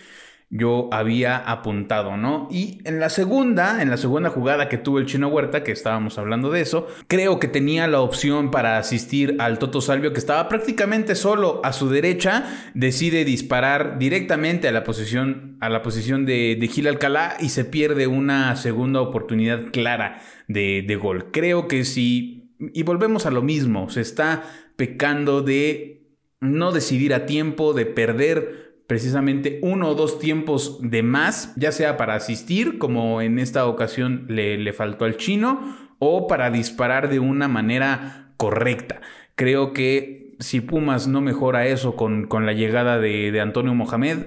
yo 0.55 0.87
había 0.91 1.37
apuntado, 1.37 2.15
¿no? 2.15 2.47
Y 2.51 2.77
en 2.83 2.99
la 2.99 3.09
segunda, 3.09 3.81
en 3.81 3.89
la 3.89 3.97
segunda 3.97 4.29
jugada 4.29 4.69
que 4.69 4.77
tuvo 4.77 4.99
el 4.99 5.07
Chino 5.07 5.27
Huerta, 5.29 5.63
que 5.63 5.71
estábamos 5.71 6.19
hablando 6.19 6.51
de 6.51 6.61
eso, 6.61 6.87
creo 7.07 7.39
que 7.39 7.47
tenía 7.47 7.87
la 7.87 8.01
opción 8.01 8.51
para 8.51 8.77
asistir 8.77 9.35
al 9.39 9.57
Toto 9.57 9.81
Salvio, 9.81 10.13
que 10.13 10.19
estaba 10.19 10.47
prácticamente 10.49 11.15
solo 11.15 11.59
a 11.63 11.73
su 11.73 11.89
derecha, 11.89 12.45
decide 12.75 13.25
disparar 13.25 13.97
directamente 13.97 14.67
a 14.67 14.71
la 14.71 14.83
posición, 14.83 15.57
a 15.59 15.69
la 15.69 15.81
posición 15.81 16.27
de, 16.27 16.55
de 16.59 16.67
Gil 16.67 16.87
Alcalá 16.87 17.35
y 17.39 17.49
se 17.49 17.65
pierde 17.65 18.05
una 18.05 18.55
segunda 18.55 19.01
oportunidad 19.01 19.71
clara 19.71 20.21
de, 20.47 20.83
de 20.87 20.95
gol. 20.95 21.31
Creo 21.31 21.67
que 21.67 21.83
si, 21.83 22.55
y 22.59 22.83
volvemos 22.83 23.25
a 23.25 23.31
lo 23.31 23.41
mismo, 23.41 23.89
se 23.89 24.01
está 24.01 24.43
pecando 24.75 25.41
de 25.41 26.11
no 26.41 26.71
decidir 26.71 27.13
a 27.15 27.25
tiempo, 27.25 27.73
de 27.73 27.87
perder 27.87 28.62
precisamente 28.87 29.59
uno 29.61 29.89
o 29.89 29.95
dos 29.95 30.19
tiempos 30.19 30.79
de 30.81 31.03
más, 31.03 31.53
ya 31.55 31.71
sea 31.71 31.97
para 31.97 32.15
asistir, 32.15 32.77
como 32.77 33.21
en 33.21 33.39
esta 33.39 33.65
ocasión 33.65 34.25
le, 34.29 34.57
le 34.57 34.73
faltó 34.73 35.05
al 35.05 35.17
chino, 35.17 35.77
o 35.99 36.27
para 36.27 36.49
disparar 36.49 37.09
de 37.09 37.19
una 37.19 37.47
manera 37.47 38.33
correcta. 38.37 39.01
Creo 39.35 39.73
que 39.73 40.35
si 40.39 40.61
Pumas 40.61 41.07
no 41.07 41.21
mejora 41.21 41.67
eso 41.67 41.95
con, 41.95 42.27
con 42.27 42.45
la 42.45 42.53
llegada 42.53 42.99
de, 42.99 43.31
de 43.31 43.41
Antonio 43.41 43.73
Mohamed, 43.73 44.17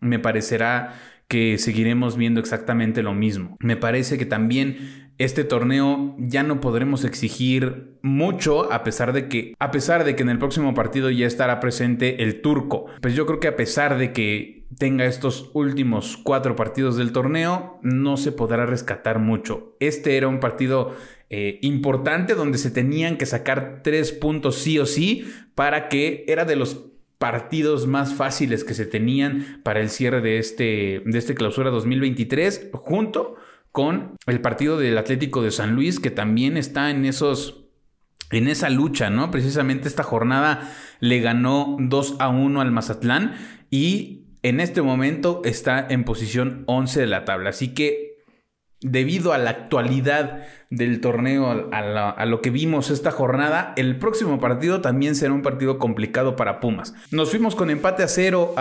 me 0.00 0.18
parecerá 0.18 0.94
que 1.26 1.58
seguiremos 1.58 2.16
viendo 2.16 2.40
exactamente 2.40 3.02
lo 3.02 3.14
mismo. 3.14 3.56
Me 3.60 3.76
parece 3.76 4.16
que 4.16 4.26
también 4.26 5.07
este 5.18 5.44
torneo 5.44 6.14
ya 6.18 6.42
no 6.44 6.60
podremos 6.60 7.04
exigir 7.04 7.98
mucho 8.02 8.72
a 8.72 8.84
pesar 8.84 9.12
de 9.12 9.28
que 9.28 9.54
a 9.58 9.70
pesar 9.70 10.04
de 10.04 10.14
que 10.14 10.22
en 10.22 10.28
el 10.28 10.38
próximo 10.38 10.74
partido 10.74 11.10
ya 11.10 11.26
estará 11.26 11.60
presente 11.60 12.22
el 12.22 12.40
turco. 12.40 12.86
Pues 13.00 13.14
yo 13.14 13.26
creo 13.26 13.40
que 13.40 13.48
a 13.48 13.56
pesar 13.56 13.98
de 13.98 14.12
que 14.12 14.64
tenga 14.78 15.06
estos 15.06 15.50
últimos 15.54 16.16
cuatro 16.16 16.54
partidos 16.54 16.96
del 16.96 17.12
torneo, 17.12 17.78
no 17.82 18.16
se 18.16 18.32
podrá 18.32 18.66
rescatar 18.66 19.18
mucho. 19.18 19.74
Este 19.80 20.16
era 20.16 20.28
un 20.28 20.40
partido 20.40 20.94
eh, 21.30 21.58
importante 21.62 22.34
donde 22.34 22.58
se 22.58 22.70
tenían 22.70 23.16
que 23.16 23.26
sacar 23.26 23.80
tres 23.82 24.12
puntos 24.12 24.56
sí 24.56 24.78
o 24.78 24.86
sí 24.86 25.28
para 25.54 25.88
que 25.88 26.24
era 26.28 26.44
de 26.44 26.56
los 26.56 26.84
partidos 27.18 27.88
más 27.88 28.14
fáciles 28.14 28.62
que 28.62 28.74
se 28.74 28.86
tenían 28.86 29.60
para 29.64 29.80
el 29.80 29.90
cierre 29.90 30.20
de 30.20 30.38
este, 30.38 31.02
de 31.04 31.18
este 31.18 31.34
clausura 31.34 31.70
2023, 31.70 32.70
junto 32.72 33.34
con 33.72 34.16
el 34.26 34.40
partido 34.40 34.78
del 34.78 34.98
Atlético 34.98 35.42
de 35.42 35.50
San 35.50 35.74
Luis, 35.74 36.00
que 36.00 36.10
también 36.10 36.56
está 36.56 36.90
en 36.90 37.04
esos. 37.04 37.64
En 38.30 38.46
esa 38.46 38.68
lucha, 38.68 39.08
¿no? 39.08 39.30
Precisamente 39.30 39.88
esta 39.88 40.02
jornada 40.02 40.70
le 41.00 41.20
ganó 41.20 41.78
2 41.80 42.16
a 42.18 42.28
1 42.28 42.60
al 42.60 42.70
Mazatlán 42.70 43.34
y 43.70 44.26
en 44.42 44.60
este 44.60 44.82
momento 44.82 45.40
está 45.46 45.86
en 45.88 46.04
posición 46.04 46.64
11 46.66 47.00
de 47.00 47.06
la 47.06 47.24
tabla. 47.24 47.50
Así 47.50 47.72
que 47.72 48.07
debido 48.80 49.32
a 49.32 49.38
la 49.38 49.50
actualidad 49.50 50.44
del 50.70 51.00
torneo, 51.00 51.70
a, 51.72 52.26
lo 52.26 52.40
que 52.40 52.50
vimos 52.50 52.90
esta 52.90 53.10
jornada, 53.10 53.72
el 53.76 53.98
próximo 53.98 54.38
partido 54.38 54.80
también 54.80 55.14
será 55.14 55.32
un 55.32 55.42
partido 55.42 55.78
complicado 55.78 56.36
para 56.36 56.60
Pumas. 56.60 56.94
Nos 57.10 57.30
fuimos 57.30 57.56
con 57.56 57.70
empate 57.70 58.02
a 58.02 58.08
cero 58.08 58.54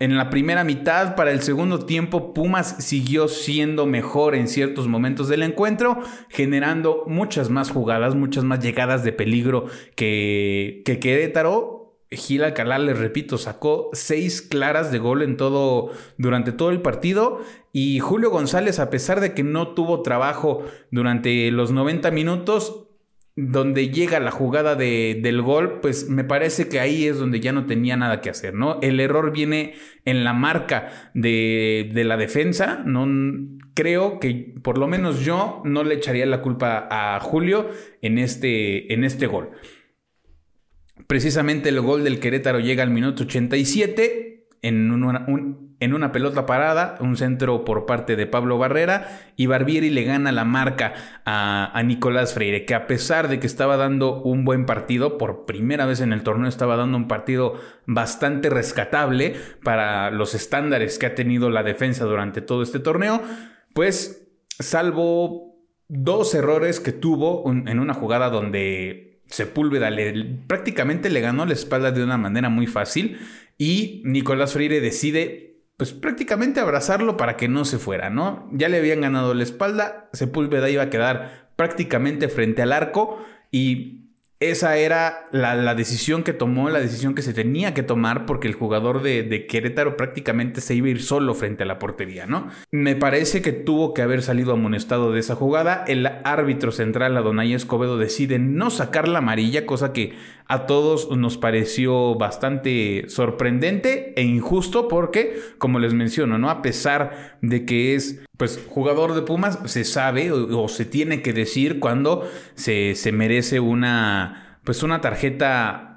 en 0.00 0.16
la 0.16 0.30
primera 0.30 0.64
mitad. 0.64 1.16
Para 1.16 1.32
el 1.32 1.42
segundo 1.42 1.84
tiempo, 1.86 2.34
Pumas 2.34 2.76
siguió 2.78 3.28
siendo 3.28 3.86
mejor 3.86 4.34
en 4.34 4.48
ciertos 4.48 4.86
momentos 4.86 5.28
del 5.28 5.42
encuentro, 5.42 5.98
generando 6.28 7.04
muchas 7.06 7.50
más 7.50 7.70
jugadas, 7.70 8.14
muchas 8.14 8.44
más 8.44 8.60
llegadas 8.60 9.02
de 9.02 9.12
peligro 9.12 9.66
que, 9.96 10.82
que 10.84 10.98
Querétaro 11.00 11.84
Gil 12.16 12.44
Alcalá, 12.44 12.78
les 12.78 12.98
repito, 12.98 13.38
sacó 13.38 13.90
seis 13.92 14.42
claras 14.42 14.92
de 14.92 14.98
gol 14.98 15.22
en 15.22 15.36
todo, 15.36 15.90
durante 16.18 16.52
todo 16.52 16.70
el 16.70 16.80
partido. 16.80 17.40
Y 17.76 17.98
Julio 17.98 18.30
González, 18.30 18.78
a 18.78 18.88
pesar 18.88 19.18
de 19.18 19.34
que 19.34 19.42
no 19.42 19.74
tuvo 19.74 20.02
trabajo 20.02 20.64
durante 20.92 21.50
los 21.50 21.72
90 21.72 22.12
minutos, 22.12 22.86
donde 23.34 23.88
llega 23.88 24.20
la 24.20 24.30
jugada 24.30 24.76
de, 24.76 25.18
del 25.20 25.42
gol, 25.42 25.80
pues 25.80 26.08
me 26.08 26.22
parece 26.22 26.68
que 26.68 26.78
ahí 26.78 27.06
es 27.06 27.18
donde 27.18 27.40
ya 27.40 27.50
no 27.50 27.66
tenía 27.66 27.96
nada 27.96 28.20
que 28.20 28.30
hacer, 28.30 28.54
¿no? 28.54 28.78
El 28.80 29.00
error 29.00 29.32
viene 29.32 29.74
en 30.04 30.22
la 30.22 30.32
marca 30.32 31.10
de, 31.14 31.90
de 31.92 32.04
la 32.04 32.16
defensa, 32.16 32.80
no 32.86 33.08
creo 33.74 34.20
que 34.20 34.54
por 34.62 34.78
lo 34.78 34.86
menos 34.86 35.24
yo 35.24 35.60
no 35.64 35.82
le 35.82 35.96
echaría 35.96 36.26
la 36.26 36.42
culpa 36.42 36.86
a 36.88 37.18
Julio 37.18 37.70
en 38.02 38.18
este, 38.18 38.94
en 38.94 39.02
este 39.02 39.26
gol. 39.26 39.50
Precisamente 41.08 41.70
el 41.70 41.80
gol 41.80 42.04
del 42.04 42.20
Querétaro 42.20 42.60
llega 42.60 42.84
al 42.84 42.90
minuto 42.90 43.24
87 43.24 44.46
en 44.62 44.92
una, 44.92 45.26
en 45.84 45.94
una 45.94 46.12
pelota 46.12 46.46
parada, 46.46 46.96
un 47.00 47.16
centro 47.16 47.64
por 47.64 47.86
parte 47.86 48.16
de 48.16 48.26
Pablo 48.26 48.58
Barrera 48.58 49.20
y 49.36 49.46
Barbieri 49.46 49.90
le 49.90 50.04
gana 50.04 50.32
la 50.32 50.44
marca 50.44 50.94
a, 51.24 51.80
Nicolás 51.84 52.34
Freire, 52.34 52.64
que 52.64 52.74
a 52.74 52.86
pesar 52.86 53.28
de 53.28 53.38
que 53.38 53.46
estaba 53.46 53.76
dando 53.76 54.22
un 54.22 54.44
buen 54.44 54.64
partido, 54.66 55.18
por 55.18 55.44
primera 55.44 55.86
vez 55.86 56.00
en 56.00 56.12
el 56.12 56.22
torneo 56.22 56.48
estaba 56.48 56.76
dando 56.76 56.96
un 56.96 57.06
partido 57.06 57.60
bastante 57.86 58.48
rescatable 58.48 59.36
para 59.62 60.10
los 60.10 60.34
estándares 60.34 60.98
que 60.98 61.06
ha 61.06 61.14
tenido 61.14 61.50
la 61.50 61.62
defensa 61.62 62.04
durante 62.04 62.40
todo 62.40 62.62
este 62.62 62.80
torneo, 62.80 63.22
pues 63.74 64.26
salvo 64.58 65.54
dos 65.88 66.34
errores 66.34 66.80
que 66.80 66.92
tuvo 66.92 67.44
en 67.50 67.78
una 67.78 67.92
jugada 67.92 68.30
donde 68.30 69.20
Sepúlveda 69.26 69.90
prácticamente 70.46 71.10
le 71.10 71.20
ganó 71.20 71.44
la 71.46 71.54
espalda 71.54 71.90
de 71.90 72.04
una 72.04 72.16
manera 72.16 72.48
muy 72.48 72.66
fácil 72.66 73.18
y 73.58 74.02
Nicolás 74.04 74.52
Freire 74.52 74.80
decide 74.80 75.53
pues 75.76 75.92
prácticamente 75.92 76.60
abrazarlo 76.60 77.16
para 77.16 77.36
que 77.36 77.48
no 77.48 77.64
se 77.64 77.78
fuera, 77.78 78.10
¿no? 78.10 78.48
Ya 78.52 78.68
le 78.68 78.78
habían 78.78 79.00
ganado 79.00 79.34
la 79.34 79.42
espalda, 79.42 80.08
Sepúlveda 80.12 80.70
iba 80.70 80.84
a 80.84 80.90
quedar 80.90 81.48
prácticamente 81.56 82.28
frente 82.28 82.62
al 82.62 82.72
arco 82.72 83.24
y 83.50 84.04
esa 84.40 84.76
era 84.76 85.24
la, 85.32 85.74
decisión 85.74 86.22
que 86.22 86.32
tomó, 86.32 86.68
la 86.68 86.80
decisión 86.80 87.14
que 87.14 87.22
se 87.22 87.32
tenía 87.32 87.72
que 87.72 87.82
tomar 87.82 88.26
porque 88.26 88.46
el 88.46 88.54
jugador 88.54 89.00
de, 89.00 89.46
Querétaro 89.48 89.96
prácticamente 89.96 90.60
se 90.60 90.74
iba 90.74 90.88
a 90.88 90.90
ir 90.90 91.02
solo 91.02 91.34
frente 91.34 91.62
a 91.62 91.66
la 91.66 91.78
portería, 91.78 92.26
¿no? 92.26 92.48
Me 92.70 92.94
parece 92.94 93.42
que 93.42 93.52
tuvo 93.52 93.94
que 93.94 94.02
haber 94.02 94.22
salido 94.22 94.52
amonestado 94.52 95.12
de 95.12 95.20
esa 95.20 95.34
jugada. 95.34 95.84
El 95.86 96.06
árbitro 96.24 96.72
central, 96.72 97.16
Adonai 97.16 97.54
Escobedo, 97.54 97.96
decide 97.96 98.38
no 98.38 98.70
sacar 98.70 99.08
la 99.08 99.18
amarilla, 99.18 99.66
cosa 99.66 99.92
que 99.92 100.14
a 100.46 100.66
todos 100.66 101.10
nos 101.16 101.38
pareció 101.38 102.16
bastante 102.16 103.06
sorprendente 103.08 104.12
e 104.16 104.22
injusto 104.22 104.88
porque, 104.88 105.38
como 105.58 105.78
les 105.78 105.94
menciono, 105.94 106.38
¿no? 106.38 106.50
A 106.50 106.60
pesar 106.60 107.38
de 107.40 107.64
que 107.64 107.94
es 107.94 108.22
pues 108.36 108.62
jugador 108.68 109.14
de 109.14 109.22
Pumas, 109.22 109.58
se 109.64 109.84
sabe 109.84 110.32
o, 110.32 110.68
se 110.68 110.84
tiene 110.84 111.22
que 111.22 111.32
decir 111.32 111.78
cuando 111.80 112.28
se, 112.54 112.94
se, 112.94 113.12
merece 113.12 113.60
una 113.60 114.58
pues 114.64 114.82
una 114.82 115.00
tarjeta 115.00 115.90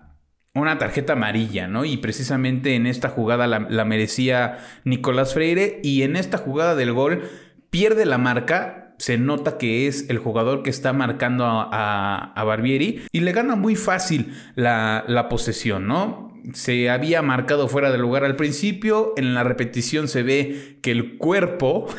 una 0.53 0.77
tarjeta 0.77 1.13
amarilla, 1.13 1.67
¿no? 1.67 1.85
Y 1.85 1.97
precisamente 1.97 2.75
en 2.75 2.87
esta 2.87 3.09
jugada 3.09 3.47
la, 3.47 3.59
la 3.69 3.85
merecía 3.85 4.59
Nicolás 4.85 5.33
Freire 5.33 5.79
y 5.83 6.03
en 6.03 6.15
esta 6.15 6.37
jugada 6.37 6.75
del 6.75 6.93
gol 6.93 7.23
pierde 7.69 8.05
la 8.05 8.17
marca 8.17 8.86
se 8.97 9.17
nota 9.17 9.57
que 9.57 9.87
es 9.87 10.09
el 10.09 10.17
jugador 10.17 10.63
que 10.63 10.69
está 10.69 10.93
marcando 10.93 11.45
a, 11.47 12.33
Barbieri 12.35 13.03
y 13.11 13.19
le 13.19 13.31
gana 13.31 13.55
muy 13.55 13.75
fácil 13.75 14.33
la, 14.55 15.03
la, 15.07 15.29
posesión, 15.29 15.87
¿no? 15.87 16.33
Se 16.53 16.89
había 16.89 17.21
marcado 17.21 17.67
fuera 17.67 17.91
de 17.91 17.97
lugar 17.97 18.23
al 18.23 18.35
principio, 18.35 19.13
en 19.17 19.33
la 19.33 19.43
repetición 19.43 20.07
se 20.07 20.23
ve 20.23 20.79
que 20.81 20.91
el 20.91 21.17
cuerpo... 21.17 21.87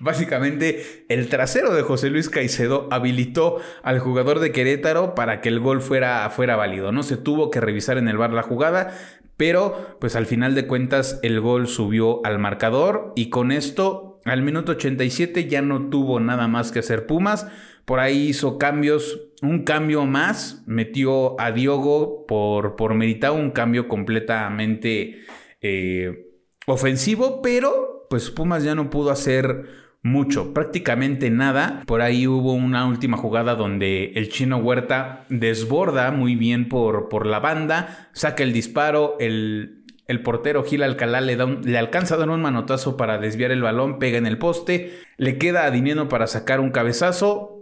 Básicamente, 0.00 1.04
el 1.08 1.28
trasero 1.28 1.74
de 1.74 1.82
José 1.82 2.08
Luis 2.08 2.30
Caicedo 2.30 2.86
habilitó 2.92 3.56
al 3.82 3.98
jugador 3.98 4.38
de 4.38 4.52
Querétaro 4.52 5.16
para 5.16 5.40
que 5.40 5.48
el 5.48 5.58
gol 5.58 5.80
fuera, 5.80 6.30
fuera 6.30 6.54
válido. 6.54 6.92
No 6.92 7.02
se 7.02 7.16
tuvo 7.16 7.50
que 7.50 7.60
revisar 7.60 7.98
en 7.98 8.06
el 8.06 8.16
bar 8.16 8.32
la 8.32 8.44
jugada, 8.44 8.96
pero 9.36 9.96
pues 10.00 10.14
al 10.14 10.26
final 10.26 10.54
de 10.54 10.66
cuentas 10.66 11.18
el 11.22 11.40
gol 11.40 11.66
subió 11.66 12.24
al 12.24 12.38
marcador 12.38 13.12
y 13.16 13.28
con 13.28 13.50
esto 13.50 14.07
al 14.30 14.42
minuto 14.42 14.72
87 14.72 15.48
ya 15.48 15.62
no 15.62 15.88
tuvo 15.88 16.20
nada 16.20 16.48
más 16.48 16.72
que 16.72 16.80
hacer 16.80 17.06
Pumas. 17.06 17.46
Por 17.84 18.00
ahí 18.00 18.28
hizo 18.28 18.58
cambios, 18.58 19.30
un 19.40 19.64
cambio 19.64 20.04
más, 20.04 20.62
metió 20.66 21.40
a 21.40 21.52
Diogo 21.52 22.26
por, 22.26 22.76
por 22.76 22.92
un 22.92 23.50
cambio 23.50 23.88
completamente 23.88 25.20
eh, 25.60 26.26
ofensivo, 26.66 27.40
pero 27.42 28.06
pues 28.10 28.30
Pumas 28.30 28.62
ya 28.62 28.74
no 28.74 28.90
pudo 28.90 29.10
hacer 29.10 29.64
mucho, 30.02 30.52
prácticamente 30.52 31.30
nada. 31.30 31.82
Por 31.86 32.02
ahí 32.02 32.26
hubo 32.26 32.52
una 32.52 32.86
última 32.86 33.16
jugada 33.16 33.54
donde 33.54 34.12
el 34.14 34.28
chino 34.28 34.58
Huerta 34.58 35.24
desborda 35.28 36.10
muy 36.10 36.36
bien 36.36 36.68
por, 36.68 37.08
por 37.08 37.26
la 37.26 37.40
banda, 37.40 38.10
saca 38.12 38.42
el 38.42 38.52
disparo, 38.52 39.16
el, 39.18 39.77
el 40.08 40.22
portero 40.22 40.64
Gil 40.64 40.82
Alcalá 40.82 41.20
le, 41.20 41.36
da 41.36 41.46
le 41.46 41.78
alcanza 41.78 42.14
a 42.14 42.18
dar 42.18 42.30
un 42.30 42.40
manotazo 42.40 42.96
para 42.96 43.18
desviar 43.18 43.52
el 43.52 43.62
balón, 43.62 43.98
pega 43.98 44.18
en 44.18 44.26
el 44.26 44.38
poste, 44.38 44.98
le 45.18 45.36
queda 45.38 45.64
a 45.64 45.70
Dineno 45.70 46.08
para 46.08 46.26
sacar 46.26 46.60
un 46.60 46.70
cabezazo. 46.70 47.54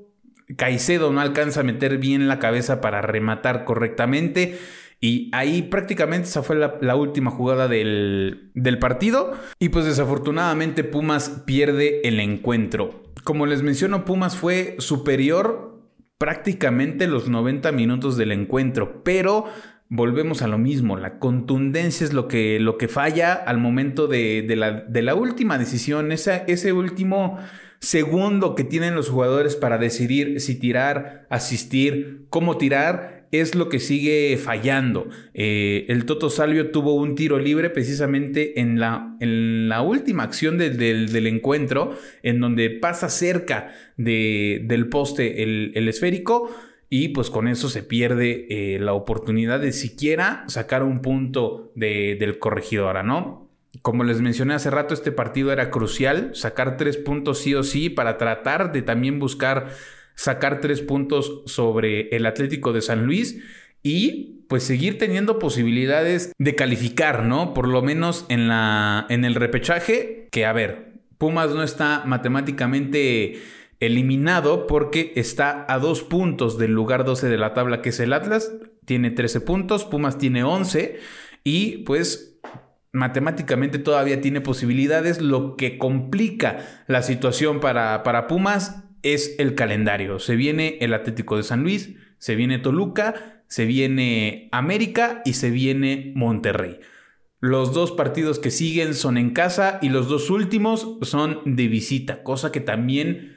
Caicedo 0.56 1.10
no 1.10 1.20
alcanza 1.20 1.60
a 1.60 1.64
meter 1.64 1.98
bien 1.98 2.28
la 2.28 2.38
cabeza 2.38 2.80
para 2.80 3.02
rematar 3.02 3.64
correctamente. 3.64 4.58
Y 5.00 5.28
ahí 5.32 5.62
prácticamente 5.62 6.28
esa 6.28 6.42
fue 6.42 6.56
la, 6.56 6.96
última 6.96 7.32
jugada 7.32 7.66
del, 7.66 8.52
del, 8.54 8.78
partido. 8.78 9.32
Y 9.58 9.68
pues 9.68 9.84
desafortunadamente 9.84 10.84
Pumas 10.84 11.42
pierde 11.46 12.00
el 12.08 12.20
encuentro. 12.20 13.02
Como 13.24 13.44
les 13.46 13.62
menciono, 13.62 14.04
Pumas 14.04 14.36
fue 14.36 14.76
superior 14.78 15.82
prácticamente 16.16 17.08
los 17.08 17.28
90 17.28 17.72
minutos 17.72 18.16
del 18.16 18.32
encuentro. 18.32 19.02
Pero 19.02 19.46
volvemos 19.88 20.42
a 20.42 20.48
lo 20.48 20.58
mismo, 20.58 20.96
la 20.96 21.18
contundencia 21.18 22.04
es 22.04 22.12
lo 22.12 22.28
que, 22.28 22.58
lo 22.60 22.78
que 22.78 22.88
falla 22.88 23.34
al 23.34 23.58
momento 23.58 24.08
de, 24.08 24.44
la, 24.56 24.72
de 24.80 25.02
la, 25.02 25.14
última 25.14 25.58
decisión, 25.58 26.12
ese 26.12 26.72
último 26.72 27.38
segundo 27.78 28.54
que 28.54 28.64
tienen 28.64 28.94
los 28.94 29.08
jugadores 29.08 29.54
para 29.56 29.78
decidir 29.78 30.40
si 30.40 30.58
tirar, 30.58 31.26
asistir, 31.30 32.26
cómo 32.30 32.56
tirar, 32.58 33.16
es 33.32 33.54
lo 33.54 33.68
que 33.68 33.80
sigue 33.80 34.36
fallando. 34.38 35.08
Eh, 35.34 35.86
el 35.88 36.04
Toto 36.04 36.30
Salvio 36.30 36.70
tuvo 36.70 36.94
un 36.94 37.14
tiro 37.14 37.38
libre 37.38 37.70
precisamente 37.70 38.60
en 38.60 38.78
la, 38.80 39.16
en 39.20 39.68
la 39.68 39.82
última 39.82 40.22
acción 40.22 40.58
del 40.58 41.26
encuentro, 41.26 41.96
en 42.22 42.40
donde 42.40 42.70
pasa 42.70 43.08
cerca 43.08 43.74
del 43.96 44.88
poste 44.90 45.42
el, 45.42 45.88
esférico. 45.88 46.50
Y 46.88 47.08
pues 47.08 47.30
con 47.30 47.48
eso 47.48 47.68
se 47.68 47.82
pierde 47.82 48.46
eh, 48.48 48.78
la 48.78 48.92
oportunidad 48.92 49.60
de 49.60 49.72
siquiera 49.72 50.44
sacar 50.46 50.82
un 50.82 51.02
punto 51.02 51.72
del 51.74 52.38
corregidora, 52.38 53.02
¿no? 53.02 53.50
Como 53.82 54.04
les 54.04 54.20
mencioné 54.20 54.54
hace 54.54 54.70
rato, 54.70 54.94
este 54.94 55.12
partido 55.12 55.52
era 55.52 55.70
crucial, 55.70 56.30
sacar 56.34 56.76
tres 56.76 56.96
puntos 56.96 57.40
sí 57.40 57.54
o 57.54 57.62
sí 57.62 57.90
para 57.90 58.16
tratar 58.16 58.72
de 58.72 58.82
también 58.82 59.18
buscar 59.18 59.68
sacar 60.14 60.60
tres 60.60 60.80
puntos 60.80 61.42
sobre 61.46 62.08
el 62.16 62.26
Atlético 62.26 62.72
de 62.72 62.82
San 62.82 63.04
Luis 63.04 63.42
y 63.82 64.44
pues 64.48 64.64
seguir 64.64 64.98
teniendo 64.98 65.38
posibilidades 65.38 66.32
de 66.38 66.54
calificar, 66.54 67.24
¿no? 67.24 67.54
Por 67.54 67.68
lo 67.68 67.82
menos 67.82 68.24
en, 68.28 68.48
la, 68.48 69.06
en 69.08 69.24
el 69.24 69.34
repechaje, 69.34 70.28
que 70.30 70.46
a 70.46 70.52
ver, 70.52 70.94
Pumas 71.18 71.50
no 71.50 71.62
está 71.62 72.02
matemáticamente 72.04 73.40
eliminado 73.80 74.66
porque 74.66 75.12
está 75.16 75.66
a 75.68 75.78
dos 75.78 76.02
puntos 76.02 76.58
del 76.58 76.72
lugar 76.72 77.04
12 77.04 77.28
de 77.28 77.38
la 77.38 77.54
tabla 77.54 77.82
que 77.82 77.90
es 77.90 78.00
el 78.00 78.12
Atlas, 78.12 78.52
tiene 78.84 79.10
13 79.10 79.40
puntos, 79.40 79.84
Pumas 79.84 80.18
tiene 80.18 80.44
11 80.44 80.98
y 81.44 81.78
pues 81.78 82.38
matemáticamente 82.92 83.78
todavía 83.78 84.20
tiene 84.20 84.40
posibilidades, 84.40 85.20
lo 85.20 85.56
que 85.56 85.76
complica 85.78 86.84
la 86.86 87.02
situación 87.02 87.60
para, 87.60 88.02
para 88.02 88.26
Pumas 88.26 88.84
es 89.02 89.36
el 89.38 89.54
calendario. 89.54 90.18
Se 90.18 90.34
viene 90.34 90.78
el 90.80 90.94
Atlético 90.94 91.36
de 91.36 91.42
San 91.42 91.62
Luis, 91.62 91.94
se 92.18 92.34
viene 92.34 92.58
Toluca, 92.58 93.42
se 93.48 93.66
viene 93.66 94.48
América 94.50 95.22
y 95.24 95.34
se 95.34 95.50
viene 95.50 96.12
Monterrey. 96.16 96.80
Los 97.38 97.74
dos 97.74 97.92
partidos 97.92 98.38
que 98.38 98.50
siguen 98.50 98.94
son 98.94 99.18
en 99.18 99.30
casa 99.30 99.78
y 99.82 99.90
los 99.90 100.08
dos 100.08 100.30
últimos 100.30 100.96
son 101.02 101.42
de 101.44 101.68
visita, 101.68 102.22
cosa 102.22 102.50
que 102.50 102.60
también 102.60 103.35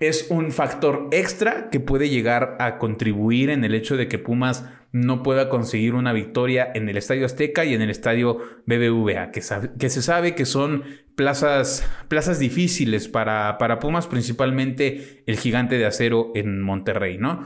es 0.00 0.26
un 0.30 0.50
factor 0.50 1.08
extra 1.12 1.68
que 1.70 1.78
puede 1.78 2.08
llegar 2.08 2.56
a 2.58 2.78
contribuir 2.78 3.50
en 3.50 3.64
el 3.64 3.74
hecho 3.74 3.96
de 3.96 4.08
que 4.08 4.18
Pumas 4.18 4.64
no 4.92 5.22
pueda 5.22 5.48
conseguir 5.48 5.94
una 5.94 6.12
victoria 6.12 6.70
en 6.74 6.88
el 6.88 6.96
Estadio 6.96 7.26
Azteca 7.26 7.64
y 7.64 7.74
en 7.74 7.82
el 7.82 7.90
Estadio 7.90 8.38
BBVA, 8.66 9.30
que, 9.30 9.40
se 9.42 10.02
sabe 10.02 10.34
que 10.34 10.46
son 10.46 10.84
plazas, 11.14 11.88
plazas 12.08 12.38
difíciles 12.38 13.08
para, 13.08 13.56
para 13.58 13.78
Pumas, 13.78 14.06
principalmente 14.06 15.22
el 15.26 15.36
gigante 15.36 15.78
de 15.78 15.86
acero 15.86 16.32
en 16.34 16.60
Monterrey, 16.60 17.18
¿no? 17.18 17.44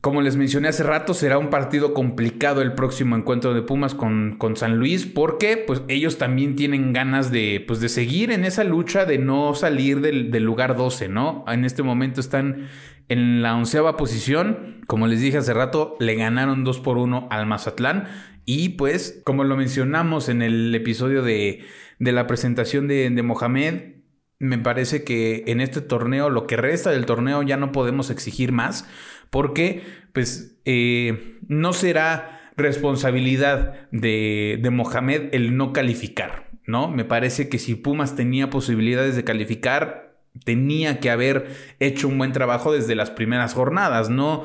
Como 0.00 0.20
les 0.20 0.36
mencioné 0.36 0.68
hace 0.68 0.82
rato, 0.82 1.14
será 1.14 1.38
un 1.38 1.48
partido 1.48 1.94
complicado 1.94 2.60
el 2.60 2.74
próximo 2.74 3.16
encuentro 3.16 3.54
de 3.54 3.62
Pumas 3.62 3.94
con, 3.94 4.36
con, 4.36 4.56
San 4.56 4.78
Luis, 4.78 5.06
porque 5.06 5.56
pues 5.56 5.82
ellos 5.88 6.18
también 6.18 6.56
tienen 6.56 6.92
ganas 6.92 7.30
de, 7.30 7.64
pues, 7.66 7.80
de 7.80 7.88
seguir 7.88 8.30
en 8.32 8.44
esa 8.44 8.64
lucha 8.64 9.04
de 9.04 9.18
no 9.18 9.54
salir 9.54 10.00
del, 10.00 10.30
lugar 10.42 10.76
12, 10.76 11.08
¿no? 11.08 11.44
En 11.46 11.64
este 11.64 11.82
momento 11.82 12.20
están 12.20 12.66
en 13.08 13.42
la 13.42 13.54
onceava 13.54 13.96
posición, 13.96 14.82
como 14.88 15.06
les 15.06 15.20
dije 15.20 15.38
hace 15.38 15.54
rato, 15.54 15.96
le 16.00 16.16
ganaron 16.16 16.64
2 16.64 16.80
por 16.80 16.98
1 16.98 17.28
al 17.30 17.46
Mazatlán. 17.46 18.08
Y 18.44 18.70
pues, 18.70 19.22
como 19.24 19.44
lo 19.44 19.56
mencionamos 19.56 20.28
en 20.28 20.42
el 20.42 20.74
episodio 20.74 21.22
de, 21.22 21.64
de 21.98 22.12
la 22.12 22.26
presentación 22.26 22.88
de, 22.88 23.08
de 23.10 23.22
Mohamed, 23.22 23.96
me 24.38 24.58
parece 24.58 25.02
que 25.02 25.44
en 25.46 25.60
este 25.60 25.80
torneo, 25.80 26.28
lo 26.28 26.46
que 26.46 26.56
resta 26.56 26.90
del 26.90 27.06
torneo, 27.06 27.42
ya 27.42 27.56
no 27.56 27.72
podemos 27.72 28.10
exigir 28.10 28.52
más, 28.52 28.86
porque 29.30 29.82
pues 30.12 30.58
eh, 30.64 31.38
no 31.48 31.72
será 31.72 32.50
responsabilidad 32.56 33.88
de, 33.90 34.58
de 34.62 34.70
Mohamed 34.70 35.28
el 35.32 35.56
no 35.56 35.72
calificar, 35.72 36.50
¿no? 36.66 36.88
Me 36.88 37.04
parece 37.04 37.48
que 37.48 37.58
si 37.58 37.74
Pumas 37.74 38.16
tenía 38.16 38.50
posibilidades 38.50 39.14
de 39.14 39.24
calificar, 39.24 40.16
tenía 40.44 41.00
que 41.00 41.10
haber 41.10 41.48
hecho 41.80 42.08
un 42.08 42.18
buen 42.18 42.32
trabajo 42.32 42.72
desde 42.72 42.94
las 42.94 43.10
primeras 43.10 43.54
jornadas, 43.54 44.10
no 44.10 44.44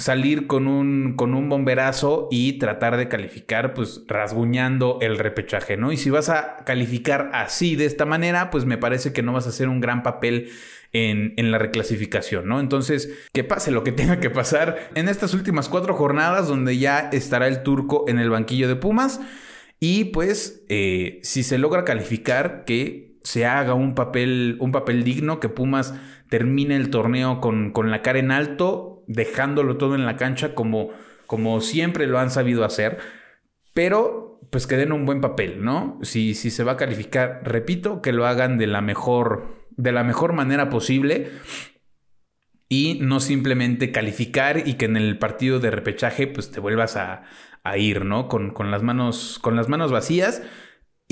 salir 0.00 0.46
con 0.46 0.66
un, 0.66 1.14
con 1.14 1.34
un 1.34 1.48
bomberazo 1.48 2.28
y 2.30 2.54
tratar 2.54 2.96
de 2.96 3.08
calificar 3.08 3.74
pues 3.74 4.02
rasguñando 4.08 4.98
el 5.00 5.18
repechaje, 5.18 5.76
¿no? 5.76 5.92
Y 5.92 5.96
si 5.96 6.10
vas 6.10 6.28
a 6.28 6.56
calificar 6.64 7.30
así, 7.32 7.76
de 7.76 7.86
esta 7.86 8.06
manera, 8.06 8.50
pues 8.50 8.64
me 8.64 8.78
parece 8.78 9.12
que 9.12 9.22
no 9.22 9.32
vas 9.32 9.46
a 9.46 9.50
hacer 9.50 9.68
un 9.68 9.80
gran 9.80 10.02
papel 10.02 10.50
en, 10.92 11.34
en, 11.36 11.52
la 11.52 11.58
reclasificación, 11.58 12.48
¿no? 12.48 12.58
Entonces, 12.58 13.10
que 13.32 13.44
pase 13.44 13.70
lo 13.70 13.84
que 13.84 13.92
tenga 14.00 14.20
que 14.20 14.30
pasar 14.30 14.90
en 14.94 15.08
estas 15.08 15.34
últimas 15.34 15.68
cuatro 15.68 15.94
jornadas 15.94 16.48
donde 16.48 16.78
ya 16.78 17.10
estará 17.12 17.46
el 17.46 17.62
turco 17.62 18.04
en 18.08 18.18
el 18.18 18.30
banquillo 18.30 18.66
de 18.68 18.76
Pumas 18.76 19.20
y 19.80 20.06
pues 20.06 20.62
eh, 20.68 21.20
si 21.22 21.42
se 21.42 21.58
logra 21.58 21.84
calificar 21.84 22.64
que 22.66 23.10
se 23.22 23.46
haga 23.46 23.74
un 23.74 23.94
papel, 23.94 24.56
un 24.60 24.72
papel 24.72 25.04
digno, 25.04 25.40
que 25.40 25.48
Pumas 25.48 25.94
termine 26.28 26.76
el 26.76 26.90
torneo 26.90 27.40
con, 27.40 27.72
con, 27.72 27.90
la 27.90 28.02
cara 28.02 28.18
en 28.18 28.30
alto, 28.30 28.99
dejándolo 29.10 29.76
todo 29.76 29.96
en 29.96 30.06
la 30.06 30.16
cancha 30.16 30.54
como, 30.54 30.90
como 31.26 31.60
siempre 31.60 32.06
lo 32.06 32.18
han 32.18 32.30
sabido 32.30 32.64
hacer, 32.64 32.98
pero 33.74 34.40
pues 34.50 34.66
que 34.66 34.76
den 34.76 34.92
un 34.92 35.04
buen 35.04 35.20
papel, 35.20 35.64
¿no? 35.64 35.98
Si, 36.02 36.34
si 36.34 36.50
se 36.50 36.64
va 36.64 36.72
a 36.72 36.76
calificar, 36.76 37.40
repito, 37.44 38.02
que 38.02 38.12
lo 38.12 38.26
hagan 38.26 38.56
de 38.56 38.66
la 38.66 38.80
mejor, 38.80 39.66
de 39.76 39.92
la 39.92 40.04
mejor 40.04 40.32
manera 40.32 40.70
posible 40.70 41.30
y 42.68 42.98
no 43.00 43.20
simplemente 43.20 43.90
calificar 43.90 44.66
y 44.66 44.74
que 44.74 44.84
en 44.84 44.96
el 44.96 45.18
partido 45.18 45.58
de 45.58 45.70
repechaje 45.70 46.26
pues 46.26 46.50
te 46.50 46.60
vuelvas 46.60 46.96
a, 46.96 47.24
a 47.64 47.76
ir, 47.78 48.04
¿no? 48.04 48.28
Con, 48.28 48.52
con, 48.52 48.70
las 48.70 48.82
manos, 48.82 49.38
con 49.40 49.56
las 49.56 49.68
manos 49.68 49.90
vacías 49.90 50.42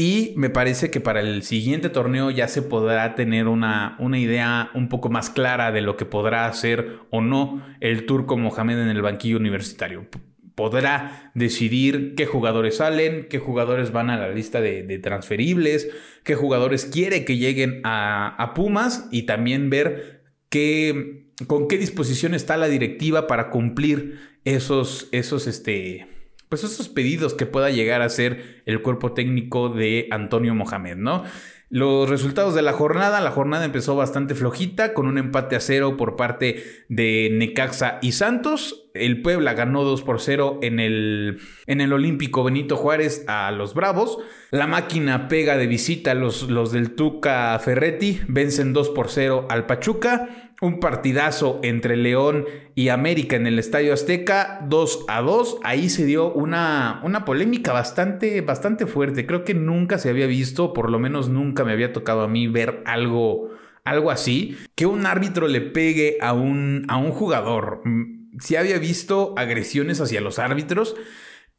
y 0.01 0.33
me 0.37 0.49
parece 0.49 0.93
que 0.93 1.01
para 1.01 1.19
el 1.19 1.43
siguiente 1.43 1.89
torneo 1.89 2.31
ya 2.31 2.47
se 2.47 2.63
podrá 2.63 3.17
tener 3.17 3.49
una, 3.49 3.97
una, 3.99 4.17
idea 4.17 4.71
un 4.73 4.89
poco 4.89 5.09
más 5.09 5.29
clara 5.29 5.73
de 5.73 5.81
lo 5.81 5.97
que 5.97 6.05
podrá 6.05 6.47
hacer 6.47 7.01
o 7.11 7.21
no 7.21 7.67
el 7.81 8.07
turco 8.07 8.37
Mohamed 8.37 8.79
en 8.79 8.91
el 8.91 9.03
banquillo 9.03 9.39
universitario. 9.39 10.07
Podrá 10.55 11.33
decidir 11.35 12.15
qué 12.15 12.27
jugadores 12.27 12.77
salen, 12.77 13.27
qué 13.29 13.41
jugadores 13.41 13.91
van 13.91 14.11
a 14.11 14.17
la 14.17 14.29
lista 14.29 14.61
de, 14.61 15.01
transferibles, 15.01 15.91
qué 16.23 16.37
jugadores 16.37 16.85
quiere 16.85 17.25
que 17.25 17.37
lleguen 17.37 17.81
a, 17.83 18.53
Pumas 18.55 19.09
y 19.11 19.23
también 19.23 19.69
ver 19.69 20.23
qué, 20.49 21.33
con 21.49 21.67
qué 21.67 21.77
disposición 21.77 22.35
está 22.35 22.57
la 22.57 22.69
directiva 22.69 23.27
para 23.27 23.51
cumplir 23.51 24.21
esos, 24.45 25.09
esos, 25.11 25.49
este, 25.49 26.07
pues 26.49 26.65
esos 26.65 26.89
pedidos 26.89 27.35
que 27.35 27.47
pueda 27.47 27.71
llegar 27.71 28.03
a 28.03 28.07
hacer 28.07 28.63
el 28.67 28.83
cuerpo 28.83 29.13
técnico 29.13 29.69
de 29.69 30.09
Antonio 30.11 30.55
Mohamed, 30.55 30.97
¿no? 30.97 31.25
Los 31.71 32.09
resultados 32.09 32.55
de 32.55 32.63
la 32.63 32.73
jornada, 32.73 33.21
la 33.21 33.31
jornada 33.31 33.67
empezó 33.67 33.95
bastante 33.95 34.35
flojita 34.35 34.95
con 34.95 35.07
un 35.07 35.19
empate 35.19 35.55
a 35.55 35.61
cero 35.61 35.99
por 35.99 36.17
parte 36.17 36.65
de 36.89 37.29
Necaxa 37.31 37.99
y 38.01 38.13
Santos. 38.13 38.87
El 38.95 39.21
Puebla 39.21 39.53
ganó 39.53 39.85
2 39.85 40.01
por 40.01 40.19
0 40.19 40.61
en 40.63 40.81
el, 40.81 41.41
en 41.67 41.83
el 41.83 41.93
Olímpico 41.93 42.43
Benito 42.43 42.77
Juárez 42.77 43.23
a 43.29 43.53
los 43.53 43.75
Bravos. 43.75 44.19
La 44.51 44.67
máquina 44.67 45.29
pega 45.29 45.59
de 45.59 45.67
visita 45.67 46.13
a 46.13 46.15
los, 46.15 46.49
los 46.49 46.73
del 46.73 46.95
Tuca 46.95 47.59
Ferretti, 47.59 48.23
vencen 48.29 48.73
2 48.73 48.89
por 48.89 49.11
0 49.11 49.47
al 49.51 49.67
Pachuca 49.67 50.48
un 50.61 50.81
partidazo 50.81 51.61
entre 51.63 51.97
León 51.97 52.47
y 52.75 52.89
América 52.89 53.37
en 53.37 53.47
el 53.47 53.59
Estadio 53.59 53.93
Azteca, 53.93 54.61
2 54.69 55.05
a 55.09 55.21
2. 55.21 55.59
Ahí 55.63 55.89
se 55.89 56.05
dio 56.05 56.33
una, 56.33 57.01
una 57.05 57.25
polémica 57.25 57.73
bastante, 57.73 58.41
bastante 58.41 58.87
fuerte. 58.87 59.27
Creo 59.27 59.45
que 59.45 59.55
nunca 59.55 59.99
se 59.99 60.11
había 60.11 60.27
visto, 60.27 60.73
por 60.73 60.91
lo 60.91 60.99
menos 60.99 61.29
nunca 61.29 61.65
me 61.65 61.73
había 61.73 61.93
tocado 61.93 62.23
a 62.23 62.29
mí 62.29 62.49
ver 62.49 62.83
algo, 62.87 63.51
algo 63.85 64.11
así, 64.11 64.57
que 64.75 64.87
un 64.87 65.07
árbitro 65.07 65.47
le 65.47 65.61
pegue 65.61 66.19
a 66.21 66.33
un, 66.33 66.87
a 66.89 66.97
un 66.97 67.13
jugador. 67.13 67.83
Mm, 67.85 68.39
sí 68.41 68.57
había 68.57 68.79
visto 68.79 69.35
agresiones 69.37 70.01
hacia 70.01 70.21
los 70.21 70.41
árbitros, 70.41 70.97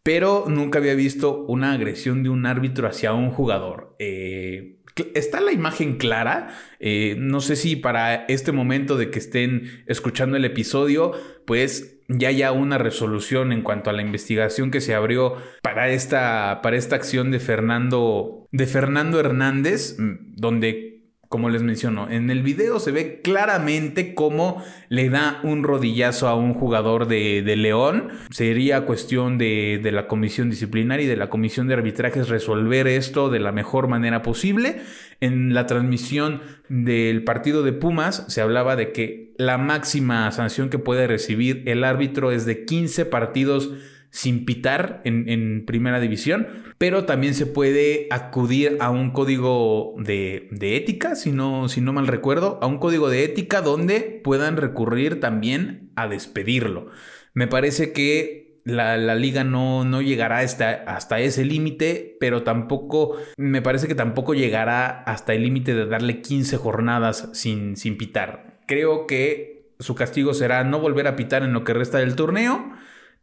pero 0.03 0.45
nunca 0.47 0.79
había 0.79 0.95
visto 0.95 1.45
una 1.45 1.73
agresión 1.73 2.23
de 2.23 2.29
un 2.29 2.45
árbitro 2.45 2.87
hacia 2.87 3.13
un 3.13 3.31
jugador. 3.31 3.95
Eh, 3.99 4.78
está 5.15 5.41
la 5.41 5.51
imagen 5.51 5.97
clara. 5.97 6.49
Eh, 6.79 7.15
no 7.17 7.41
sé 7.41 7.55
si 7.55 7.75
para 7.75 8.25
este 8.25 8.51
momento 8.51 8.97
de 8.97 9.09
que 9.09 9.19
estén 9.19 9.83
escuchando 9.87 10.37
el 10.37 10.45
episodio, 10.45 11.13
pues 11.45 11.99
ya 12.09 12.29
haya 12.29 12.51
una 12.51 12.77
resolución 12.77 13.51
en 13.51 13.61
cuanto 13.61 13.89
a 13.89 13.93
la 13.93 14.01
investigación 14.01 14.71
que 14.71 14.81
se 14.81 14.95
abrió 14.95 15.35
para 15.61 15.89
esta, 15.89 16.61
para 16.63 16.75
esta 16.75 16.95
acción 16.95 17.29
de 17.29 17.39
Fernando, 17.39 18.47
de 18.51 18.65
Fernando 18.65 19.19
Hernández, 19.19 19.95
mm, 19.99 20.35
donde 20.35 20.88
como 21.29 21.49
les 21.49 21.61
menciono, 21.61 22.09
en 22.09 22.31
el 22.31 22.41
video 22.41 22.79
se 22.79 22.91
ve 22.91 23.21
claramente 23.21 24.15
cómo 24.15 24.63
le 24.89 25.11
da 25.11 25.39
un 25.43 25.61
rodillazo 25.61 26.27
a 26.27 26.33
un 26.33 26.55
jugador 26.55 27.07
de, 27.07 27.43
León. 27.55 28.09
Sería 28.31 28.87
cuestión 28.87 29.37
de, 29.37 29.79
de, 29.81 29.91
la 29.91 30.07
comisión 30.07 30.49
disciplinaria 30.49 31.05
y 31.05 31.07
de 31.07 31.15
la 31.15 31.29
comisión 31.29 31.67
de 31.67 31.75
arbitrajes 31.75 32.29
resolver 32.29 32.87
esto 32.87 33.29
de 33.29 33.39
la 33.39 33.51
mejor 33.51 33.87
manera 33.87 34.23
posible. 34.23 34.81
En 35.21 35.53
la 35.53 35.67
transmisión 35.67 36.41
del 36.67 37.23
partido 37.23 37.61
de 37.61 37.73
Pumas 37.73 38.25
se 38.27 38.41
hablaba 38.41 38.75
de 38.75 38.91
que 38.91 39.35
la 39.37 39.59
máxima 39.59 40.31
sanción 40.31 40.69
que 40.69 40.79
puede 40.79 41.05
recibir 41.05 41.61
el 41.67 41.83
árbitro 41.83 42.31
es 42.31 42.47
de 42.47 42.65
15 42.65 43.05
partidos 43.05 43.69
sin 44.11 44.45
pitar 44.45 45.01
en, 45.03 45.65
primera 45.65 45.99
división, 45.99 46.47
pero 46.77 47.05
también 47.05 47.33
se 47.33 47.45
puede 47.45 48.07
acudir 48.09 48.77
a 48.79 48.89
un 48.89 49.11
código 49.11 49.93
de, 49.97 50.49
ética, 50.61 51.15
si 51.15 51.31
no, 51.31 51.69
si 51.69 51.81
no 51.81 51.93
mal 51.93 52.07
recuerdo, 52.07 52.59
a 52.61 52.67
un 52.67 52.79
código 52.79 53.09
de 53.09 53.23
ética 53.23 53.61
donde 53.61 54.21
puedan 54.23 54.57
recurrir 54.57 55.19
también 55.19 55.91
a 55.95 56.07
despedirlo. 56.07 56.87
Me 57.33 57.47
parece 57.47 57.93
que 57.93 58.61
la, 58.65 58.97
liga 59.15 59.43
no, 59.43 59.85
no, 59.85 60.01
llegará 60.01 60.39
hasta, 60.39 60.71
hasta 60.71 61.19
ese 61.19 61.45
límite, 61.45 62.17
pero 62.19 62.43
tampoco, 62.43 63.15
me 63.37 63.61
parece 63.61 63.87
que 63.87 63.95
tampoco 63.95 64.33
llegará 64.33 65.03
hasta 65.03 65.33
el 65.33 65.43
límite 65.43 65.75
de 65.75 65.85
darle 65.85 66.21
15 66.21 66.57
jornadas 66.57 67.29
sin, 67.33 67.77
sin 67.77 67.97
pitar. 67.97 68.59
Creo 68.67 69.07
que 69.07 69.73
su 69.79 69.95
castigo 69.95 70.33
será 70.33 70.63
no 70.63 70.79
volver 70.79 71.07
a 71.07 71.15
pitar 71.15 71.43
en 71.43 71.53
lo 71.53 71.63
que 71.63 71.73
resta 71.73 71.99
del 71.99 72.15
torneo 72.15 72.73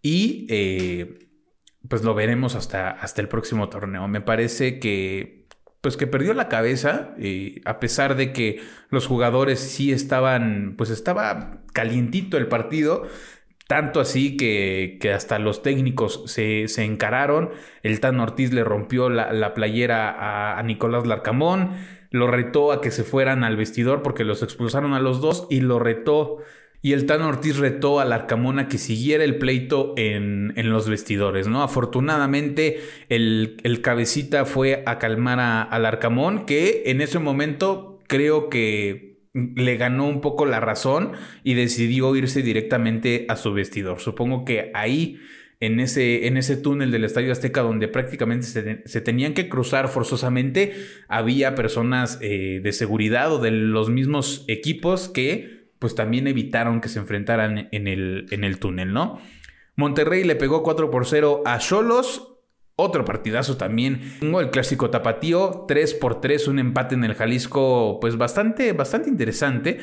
y 0.07 0.47
eh, 0.51 1.19
pues 1.89 2.05
lo 2.05 2.15
veremos 2.15 2.55
hasta, 2.55 2.91
hasta 2.91 3.21
el 3.21 3.27
próximo 3.27 3.69
torneo. 3.69 4.07
Me 4.07 4.21
parece 4.21 4.79
que 4.79 5.49
pues 5.81 5.97
que 5.97 6.07
perdió 6.07 6.33
la 6.33 6.49
cabeza, 6.49 7.15
eh, 7.19 7.61
a 7.65 7.81
pesar 7.81 8.15
de 8.15 8.33
que 8.33 8.61
los 8.89 9.09
jugadores 9.09 9.59
sí 9.59 9.91
estaban, 9.91 10.75
pues 10.79 10.91
estaba 10.91 11.63
calientito 11.73 12.37
el 12.37 12.47
partido, 12.47 13.03
tanto 13.67 14.01
así 14.01 14.37
que, 14.37 14.99
que 15.01 15.13
hasta 15.13 15.41
los 15.41 15.63
técnicos 15.63 16.23
se, 16.27 16.69
se, 16.69 16.85
encararon, 16.85 17.51
el 17.83 17.99
Tan 17.99 18.21
Ortiz 18.21 18.53
le 18.53 18.63
rompió 18.63 19.11
la, 19.11 19.33
la 19.33 19.55
playera 19.55 20.11
a, 20.11 20.57
a, 20.59 20.63
Nicolás 20.63 21.05
Larcamón, 21.05 21.73
lo 22.11 22.29
retó 22.29 22.71
a 22.71 22.81
que 22.81 22.93
se 22.93 23.03
fueran 23.03 23.43
al 23.43 23.57
vestidor 23.57 24.03
porque 24.03 24.25
los 24.25 24.43
expulsaron 24.45 24.95
a 24.95 25.01
los 25.01 25.21
dos 25.21 25.49
y 25.51 25.61
lo 25.63 25.81
retó 25.81 26.39
y 26.83 26.93
el 26.93 27.07
Tan 27.07 27.23
Ortiz 27.23 27.57
retó 27.57 28.01
al 28.01 28.13
Arcamón 28.13 28.65
que 28.69 28.79
siguiera 28.79 29.25
el 29.25 29.39
pleito 29.39 29.95
en, 29.97 30.53
los 30.71 30.89
vestidores, 30.89 31.49
¿no? 31.49 31.63
Afortunadamente, 31.63 32.81
el, 33.09 33.81
cabecita 33.83 34.45
fue 34.45 34.83
a 34.87 34.99
calmar 34.99 35.41
al 35.71 35.87
Arcamón, 35.87 36.47
que 36.47 36.85
en 36.87 37.01
ese 37.01 37.19
momento 37.19 38.01
creo 38.07 38.49
que 38.49 39.19
le 39.35 39.77
ganó 39.77 40.09
un 40.09 40.21
poco 40.21 40.47
la 40.47 40.61
razón 40.61 41.13
y 41.45 41.55
decidió 41.55 42.15
irse 42.17 42.43
directamente 42.43 43.27
a 43.29 43.37
su 43.37 43.53
vestidor. 43.53 44.01
Supongo 44.01 44.45
que 44.45 44.71
ahí 44.75 45.19
en 45.61 45.81
ese, 45.81 46.27
en 46.27 46.37
ese 46.37 46.57
túnel 46.57 46.91
del 46.91 47.05
Estadio 47.05 47.33
Azteca 47.33 47.63
donde 47.63 47.89
prácticamente 47.89 48.47
se, 48.47 49.01
tenían 49.01 49.35
que 49.35 49.49
cruzar 49.49 49.89
forzosamente, 49.89 50.75
había 51.09 51.55
personas 51.55 52.19
eh, 52.21 52.61
de 52.63 52.73
seguridad 52.73 53.33
o 53.33 53.39
de 53.39 53.51
los 53.51 53.89
mismos 53.91 54.45
equipos 54.49 55.09
que 55.09 55.56
pues 55.79 55.95
también 55.95 56.27
evitaron 56.27 56.81
que 56.81 56.89
se 56.89 56.99
enfrentaran 56.99 57.69
en 57.71 57.87
el, 57.89 58.59
túnel, 58.59 58.93
¿no? 58.93 59.19
Monterrey 59.77 60.25
le 60.25 60.37
pegó 60.37 60.63
4 60.63 60.91
por 60.91 61.07
0 61.07 61.43
a 61.45 61.59
Cholos. 61.59 62.33
Otro 62.79 63.05
partidazo 63.05 63.57
también. 63.57 64.19
El 64.21 64.51
clásico 64.51 64.91
tapatío, 64.91 65.65
3 65.67 65.95
por 65.95 66.21
3, 66.21 66.49
un 66.49 66.59
empate 66.59 66.95
en 66.95 67.05
el 67.05 67.15
Jalisco, 67.15 67.99
pues 68.01 68.19
bastante, 68.19 68.73
bastante 68.73 69.09
interesante. 69.09 69.79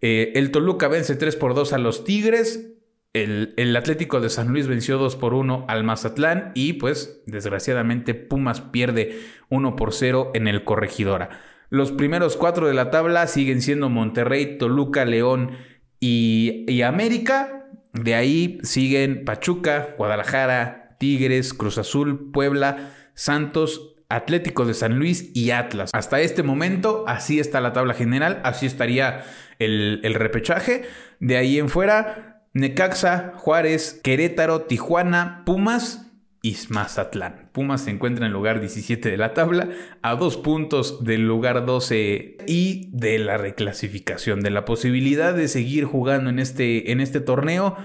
Eh, 0.00 0.32
el 0.34 0.50
Toluca 0.50 0.88
vence 0.88 1.14
3 1.14 1.36
por 1.36 1.54
2 1.54 1.72
a 1.72 1.78
los 1.78 2.04
Tigres. 2.04 2.68
El, 3.12 3.54
el, 3.56 3.76
Atlético 3.76 4.20
de 4.20 4.30
San 4.30 4.48
Luis 4.48 4.66
venció 4.66 4.98
2 4.98 5.16
por 5.16 5.34
1 5.34 5.66
al 5.68 5.84
Mazatlán. 5.84 6.50
Y 6.54 6.74
pues, 6.74 7.22
desgraciadamente, 7.26 8.14
Pumas 8.14 8.60
pierde 8.60 9.20
1 9.48 9.76
por 9.76 9.92
0 9.92 10.32
en 10.34 10.48
el 10.48 10.64
Corregidora. 10.64 11.40
Los 11.72 11.90
primeros 11.90 12.36
cuatro 12.36 12.68
de 12.68 12.74
la 12.74 12.90
tabla 12.90 13.26
siguen 13.26 13.62
siendo 13.62 13.88
Monterrey, 13.88 14.58
Toluca, 14.58 15.06
León 15.06 15.52
y, 16.00 16.82
América. 16.82 17.64
De 17.94 18.14
ahí 18.14 18.58
siguen 18.62 19.24
Pachuca, 19.24 19.94
Guadalajara, 19.96 20.98
Tigres, 20.98 21.54
Cruz 21.54 21.78
Azul, 21.78 22.30
Puebla, 22.30 22.90
Santos, 23.14 23.94
Atlético 24.10 24.66
de 24.66 24.74
San 24.74 24.98
Luis 24.98 25.30
y 25.32 25.50
Atlas. 25.50 25.92
Hasta 25.94 26.20
este 26.20 26.42
momento, 26.42 27.06
así 27.08 27.40
está 27.40 27.62
la 27.62 27.72
tabla 27.72 27.94
general, 27.94 28.42
así 28.44 28.66
estaría 28.66 29.24
el, 29.58 30.00
el, 30.04 30.12
repechaje. 30.12 30.82
De 31.20 31.38
ahí 31.38 31.58
en 31.58 31.70
fuera, 31.70 32.42
Necaxa, 32.52 33.32
Juárez, 33.36 33.98
Querétaro, 34.04 34.64
Tijuana, 34.64 35.42
Pumas 35.46 36.12
y 36.42 36.54
Mazatlán. 36.68 37.41
Pumas 37.52 37.84
se 37.84 37.90
encuentra 37.90 38.26
en 38.26 38.32
lugar 38.32 38.60
17 38.60 39.10
de 39.10 39.16
la 39.16 39.34
tabla, 39.34 39.68
a 40.00 40.14
dos 40.16 40.36
puntos 40.36 41.04
del 41.04 41.26
lugar 41.26 41.66
12 41.66 42.38
y 42.46 42.88
de 42.92 43.18
la 43.18 43.36
reclasificación, 43.36 44.40
de 44.40 44.50
la 44.50 44.64
posibilidad 44.64 45.34
de 45.34 45.48
seguir 45.48 45.84
jugando 45.84 46.30
en 46.30 46.38
este, 46.38 46.92
en 46.92 47.00
este 47.00 47.20
torneo. 47.20 47.76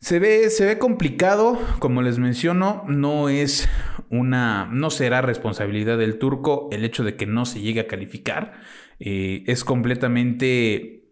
Se 0.00 0.18
ve, 0.18 0.50
se 0.50 0.66
ve 0.66 0.78
complicado, 0.78 1.58
como 1.78 2.02
les 2.02 2.18
menciono, 2.18 2.84
no 2.88 3.28
es 3.28 3.68
una, 4.10 4.68
no 4.70 4.90
será 4.90 5.22
responsabilidad 5.22 5.96
del 5.96 6.18
turco 6.18 6.68
el 6.72 6.84
hecho 6.84 7.04
de 7.04 7.16
que 7.16 7.26
no 7.26 7.46
se 7.46 7.60
llegue 7.60 7.80
a 7.80 7.86
calificar. 7.86 8.60
Eh, 9.00 9.44
es 9.46 9.64
completamente 9.64 11.02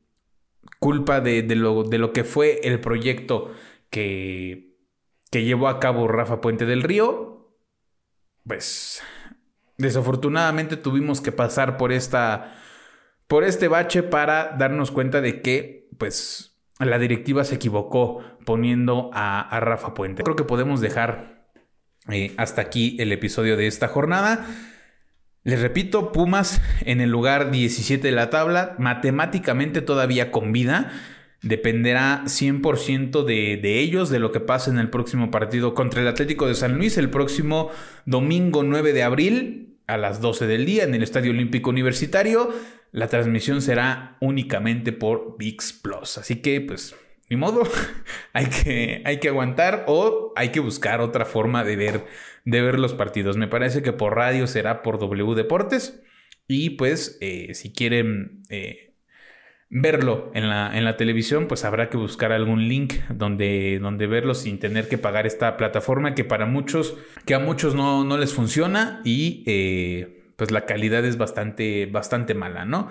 culpa 0.79 1.21
de, 1.21 1.43
lo, 1.55 1.85
de 1.85 1.99
lo 1.99 2.13
que 2.13 2.25
fue 2.25 2.61
el 2.65 2.81
proyecto 2.81 3.53
que 3.91 4.70
que 5.31 5.45
llevó 5.45 5.69
a 5.69 5.81
cabo 5.81 6.09
Rafa 6.09 6.41
Puente 6.41 6.67
del 6.67 6.83
Río, 6.83 7.55
pues 8.47 9.03
desafortunadamente 9.79 10.77
tuvimos 10.77 11.21
que 11.21 11.33
pasar 11.33 11.77
por 11.77 11.93
esta 11.93 12.57
por 13.27 13.45
este 13.45 13.69
bache 13.69 14.03
para 14.03 14.57
darnos 14.59 14.91
cuenta 14.91 15.21
de 15.21 15.41
que 15.41 15.89
pues 15.99 16.59
la 16.81 16.99
directiva 16.99 17.45
se 17.45 17.55
equivocó 17.55 18.25
poniendo 18.45 19.11
a, 19.13 19.61
Rafa 19.61 19.95
Puente. 19.95 20.25
Creo 20.25 20.35
que 20.35 20.45
podemos 20.45 20.81
dejar 20.81 21.49
eh, 22.09 22.33
hasta 22.39 22.63
aquí 22.63 22.97
el 22.99 23.13
episodio 23.13 23.57
de 23.57 23.69
esta 23.69 23.87
jornada. 23.87 24.47
Les 25.45 25.61
repito, 25.61 26.11
Pumas 26.11 26.61
en 26.81 27.01
el 27.01 27.11
lugar 27.11 27.51
17 27.53 28.09
de 28.09 28.13
la 28.13 28.31
tabla, 28.31 28.75
matemáticamente 28.79 29.81
todavía 29.81 30.33
con 30.33 30.53
vida 30.53 30.91
dependerá 31.43 32.23
100% 32.25 33.25
de, 33.25 33.57
de, 33.57 33.81
ellos, 33.81 34.11
de 34.11 34.19
lo 34.19 34.33
que 34.33 34.41
pase 34.41 34.71
en 34.71 34.79
el 34.79 34.91
próximo 34.91 35.31
partido 35.31 35.75
contra 35.75 36.03
el 36.03 36.09
Atlético 36.09 36.47
de 36.47 36.55
San 36.55 36.77
Luis, 36.77 36.99
el 36.99 37.11
próximo 37.11 37.71
domingo 38.05 38.63
9 38.63 38.93
de 38.93 39.03
abril 39.03 39.79
a 39.87 39.97
las 39.97 40.21
12 40.21 40.47
del 40.47 40.67
día 40.67 40.85
en 40.85 40.95
el 40.95 41.03
Estadio 41.03 41.31
Olímpico 41.31 41.71
Universitario. 41.71 42.51
La 42.93 43.09
transmisión 43.09 43.63
será 43.63 44.17
únicamente 44.21 44.93
por 44.93 45.37
VIX 45.39 45.73
Plus. 45.75 46.19
Así 46.19 46.37
que, 46.37 46.61
pues, 46.61 46.95
ni 47.29 47.37
modo, 47.37 47.63
hay 48.33 48.47
que, 48.47 49.03
hay 49.05 49.19
que 49.19 49.29
aguantar 49.29 49.85
o 49.89 50.33
hay 50.37 50.51
que 50.51 50.61
buscar 50.61 51.01
otra 51.01 51.25
forma 51.25 51.65
de 51.65 51.77
ver, 51.77 52.05
de 52.45 52.61
ver 52.61 52.79
los 52.79 52.95
partidos. 52.95 53.37
Me 53.37 53.49
parece 53.49 53.83
que 53.83 53.93
por 53.93 54.17
radio 54.17 54.47
será 54.47 54.83
por 54.83 54.99
W 54.99 55.35
Deportes. 55.35 56.03
Y 56.47 56.71
pues, 56.71 57.17
eh, 57.21 57.55
si 57.55 57.73
quieren... 57.73 58.43
Eh, 58.49 58.90
verlo 59.71 60.33
en 60.35 60.49
la, 60.49 60.77
en 60.77 60.85
la 60.85 60.97
televisión, 60.97 61.47
pues 61.47 61.65
habrá 61.65 61.89
que 61.89 61.97
buscar 61.97 62.33
algún 62.33 62.69
link 62.69 62.95
donde, 63.09 63.79
donde 63.81 64.09
verlo 64.09 64.35
sin 64.35 64.59
tener 64.59 64.89
que 64.89 64.99
pagar 64.99 65.27
esta 65.27 65.57
plataforma 65.57 66.15
que 66.17 66.25
para 66.25 66.45
muchos, 66.45 66.97
que 67.25 67.35
a 67.35 67.39
muchos 67.39 67.77
no, 67.77 68.03
no 68.03 68.19
les 68.19 68.35
funciona 68.35 69.01
y 69.05 69.45
eh, 69.47 70.25
pues 70.35 70.51
la 70.51 70.67
calidad 70.67 71.05
es 71.05 71.17
bastante, 71.17 71.87
bastante 71.87 72.35
mala, 72.35 72.65
¿no? 72.65 72.89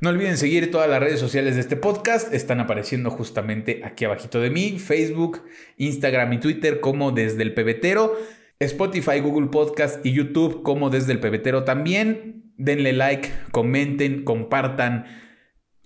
No 0.00 0.10
olviden 0.10 0.38
seguir 0.38 0.70
todas 0.70 0.88
las 0.88 1.00
redes 1.00 1.20
sociales 1.20 1.54
de 1.54 1.60
este 1.60 1.76
podcast, 1.76 2.32
están 2.32 2.58
apareciendo 2.58 3.10
justamente 3.10 3.82
aquí 3.84 4.06
abajito 4.06 4.40
de 4.40 4.50
mí, 4.50 4.78
Facebook, 4.78 5.42
Instagram 5.76 6.32
y 6.32 6.40
Twitter 6.40 6.80
como 6.80 7.12
desde 7.12 7.42
el 7.42 7.54
pebetero, 7.54 8.18
Spotify, 8.60 9.20
Google 9.20 9.48
Podcast 9.48 10.04
y 10.04 10.12
YouTube 10.12 10.62
como 10.62 10.88
desde 10.88 11.12
el 11.12 11.20
pebetero 11.20 11.64
también. 11.64 12.42
Denle 12.56 12.92
like, 12.92 13.30
comenten, 13.50 14.24
compartan 14.24 15.06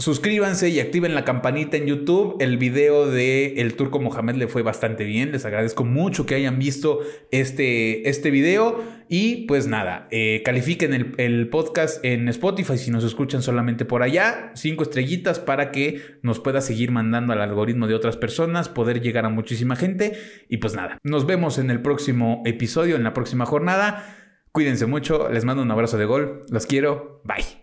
Suscríbanse 0.00 0.68
y 0.68 0.78
activen 0.78 1.16
la 1.16 1.24
campanita 1.24 1.76
en 1.76 1.86
YouTube. 1.86 2.36
El 2.38 2.56
video 2.56 3.10
de 3.10 3.54
El 3.60 3.74
Turco 3.74 3.98
Mohamed 3.98 4.36
le 4.36 4.46
fue 4.46 4.62
bastante 4.62 5.02
bien. 5.02 5.32
Les 5.32 5.44
agradezco 5.44 5.84
mucho 5.84 6.24
que 6.24 6.36
hayan 6.36 6.60
visto 6.60 7.00
este, 7.32 8.08
este 8.08 8.30
video. 8.30 8.80
Y 9.08 9.46
pues 9.46 9.66
nada, 9.66 10.06
eh, 10.12 10.42
califiquen 10.44 11.14
el, 11.18 11.48
podcast 11.48 12.04
en 12.04 12.28
Spotify 12.28 12.78
si 12.78 12.92
nos 12.92 13.02
escuchan 13.02 13.42
solamente 13.42 13.84
por 13.84 14.04
allá. 14.04 14.52
Cinco 14.54 14.84
estrellitas 14.84 15.40
para 15.40 15.72
que 15.72 16.00
nos 16.22 16.38
pueda 16.38 16.60
seguir 16.60 16.92
mandando 16.92 17.32
al 17.32 17.40
algoritmo 17.40 17.88
de 17.88 17.94
otras 17.94 18.16
personas, 18.16 18.68
poder 18.68 19.00
llegar 19.00 19.24
a 19.24 19.30
muchísima 19.30 19.74
gente. 19.74 20.12
Y 20.48 20.58
pues 20.58 20.76
nada, 20.76 20.98
nos 21.02 21.26
vemos 21.26 21.58
en 21.58 21.70
el 21.72 21.82
próximo 21.82 22.44
episodio, 22.46 22.94
en 22.94 23.02
la 23.02 23.14
próxima 23.14 23.46
jornada. 23.46 24.14
Cuídense 24.52 24.86
mucho, 24.86 25.28
les 25.28 25.44
mando 25.44 25.64
un 25.64 25.70
abrazo 25.72 25.98
de 25.98 26.04
gol. 26.04 26.42
Los 26.50 26.66
quiero. 26.66 27.20
Bye. 27.24 27.57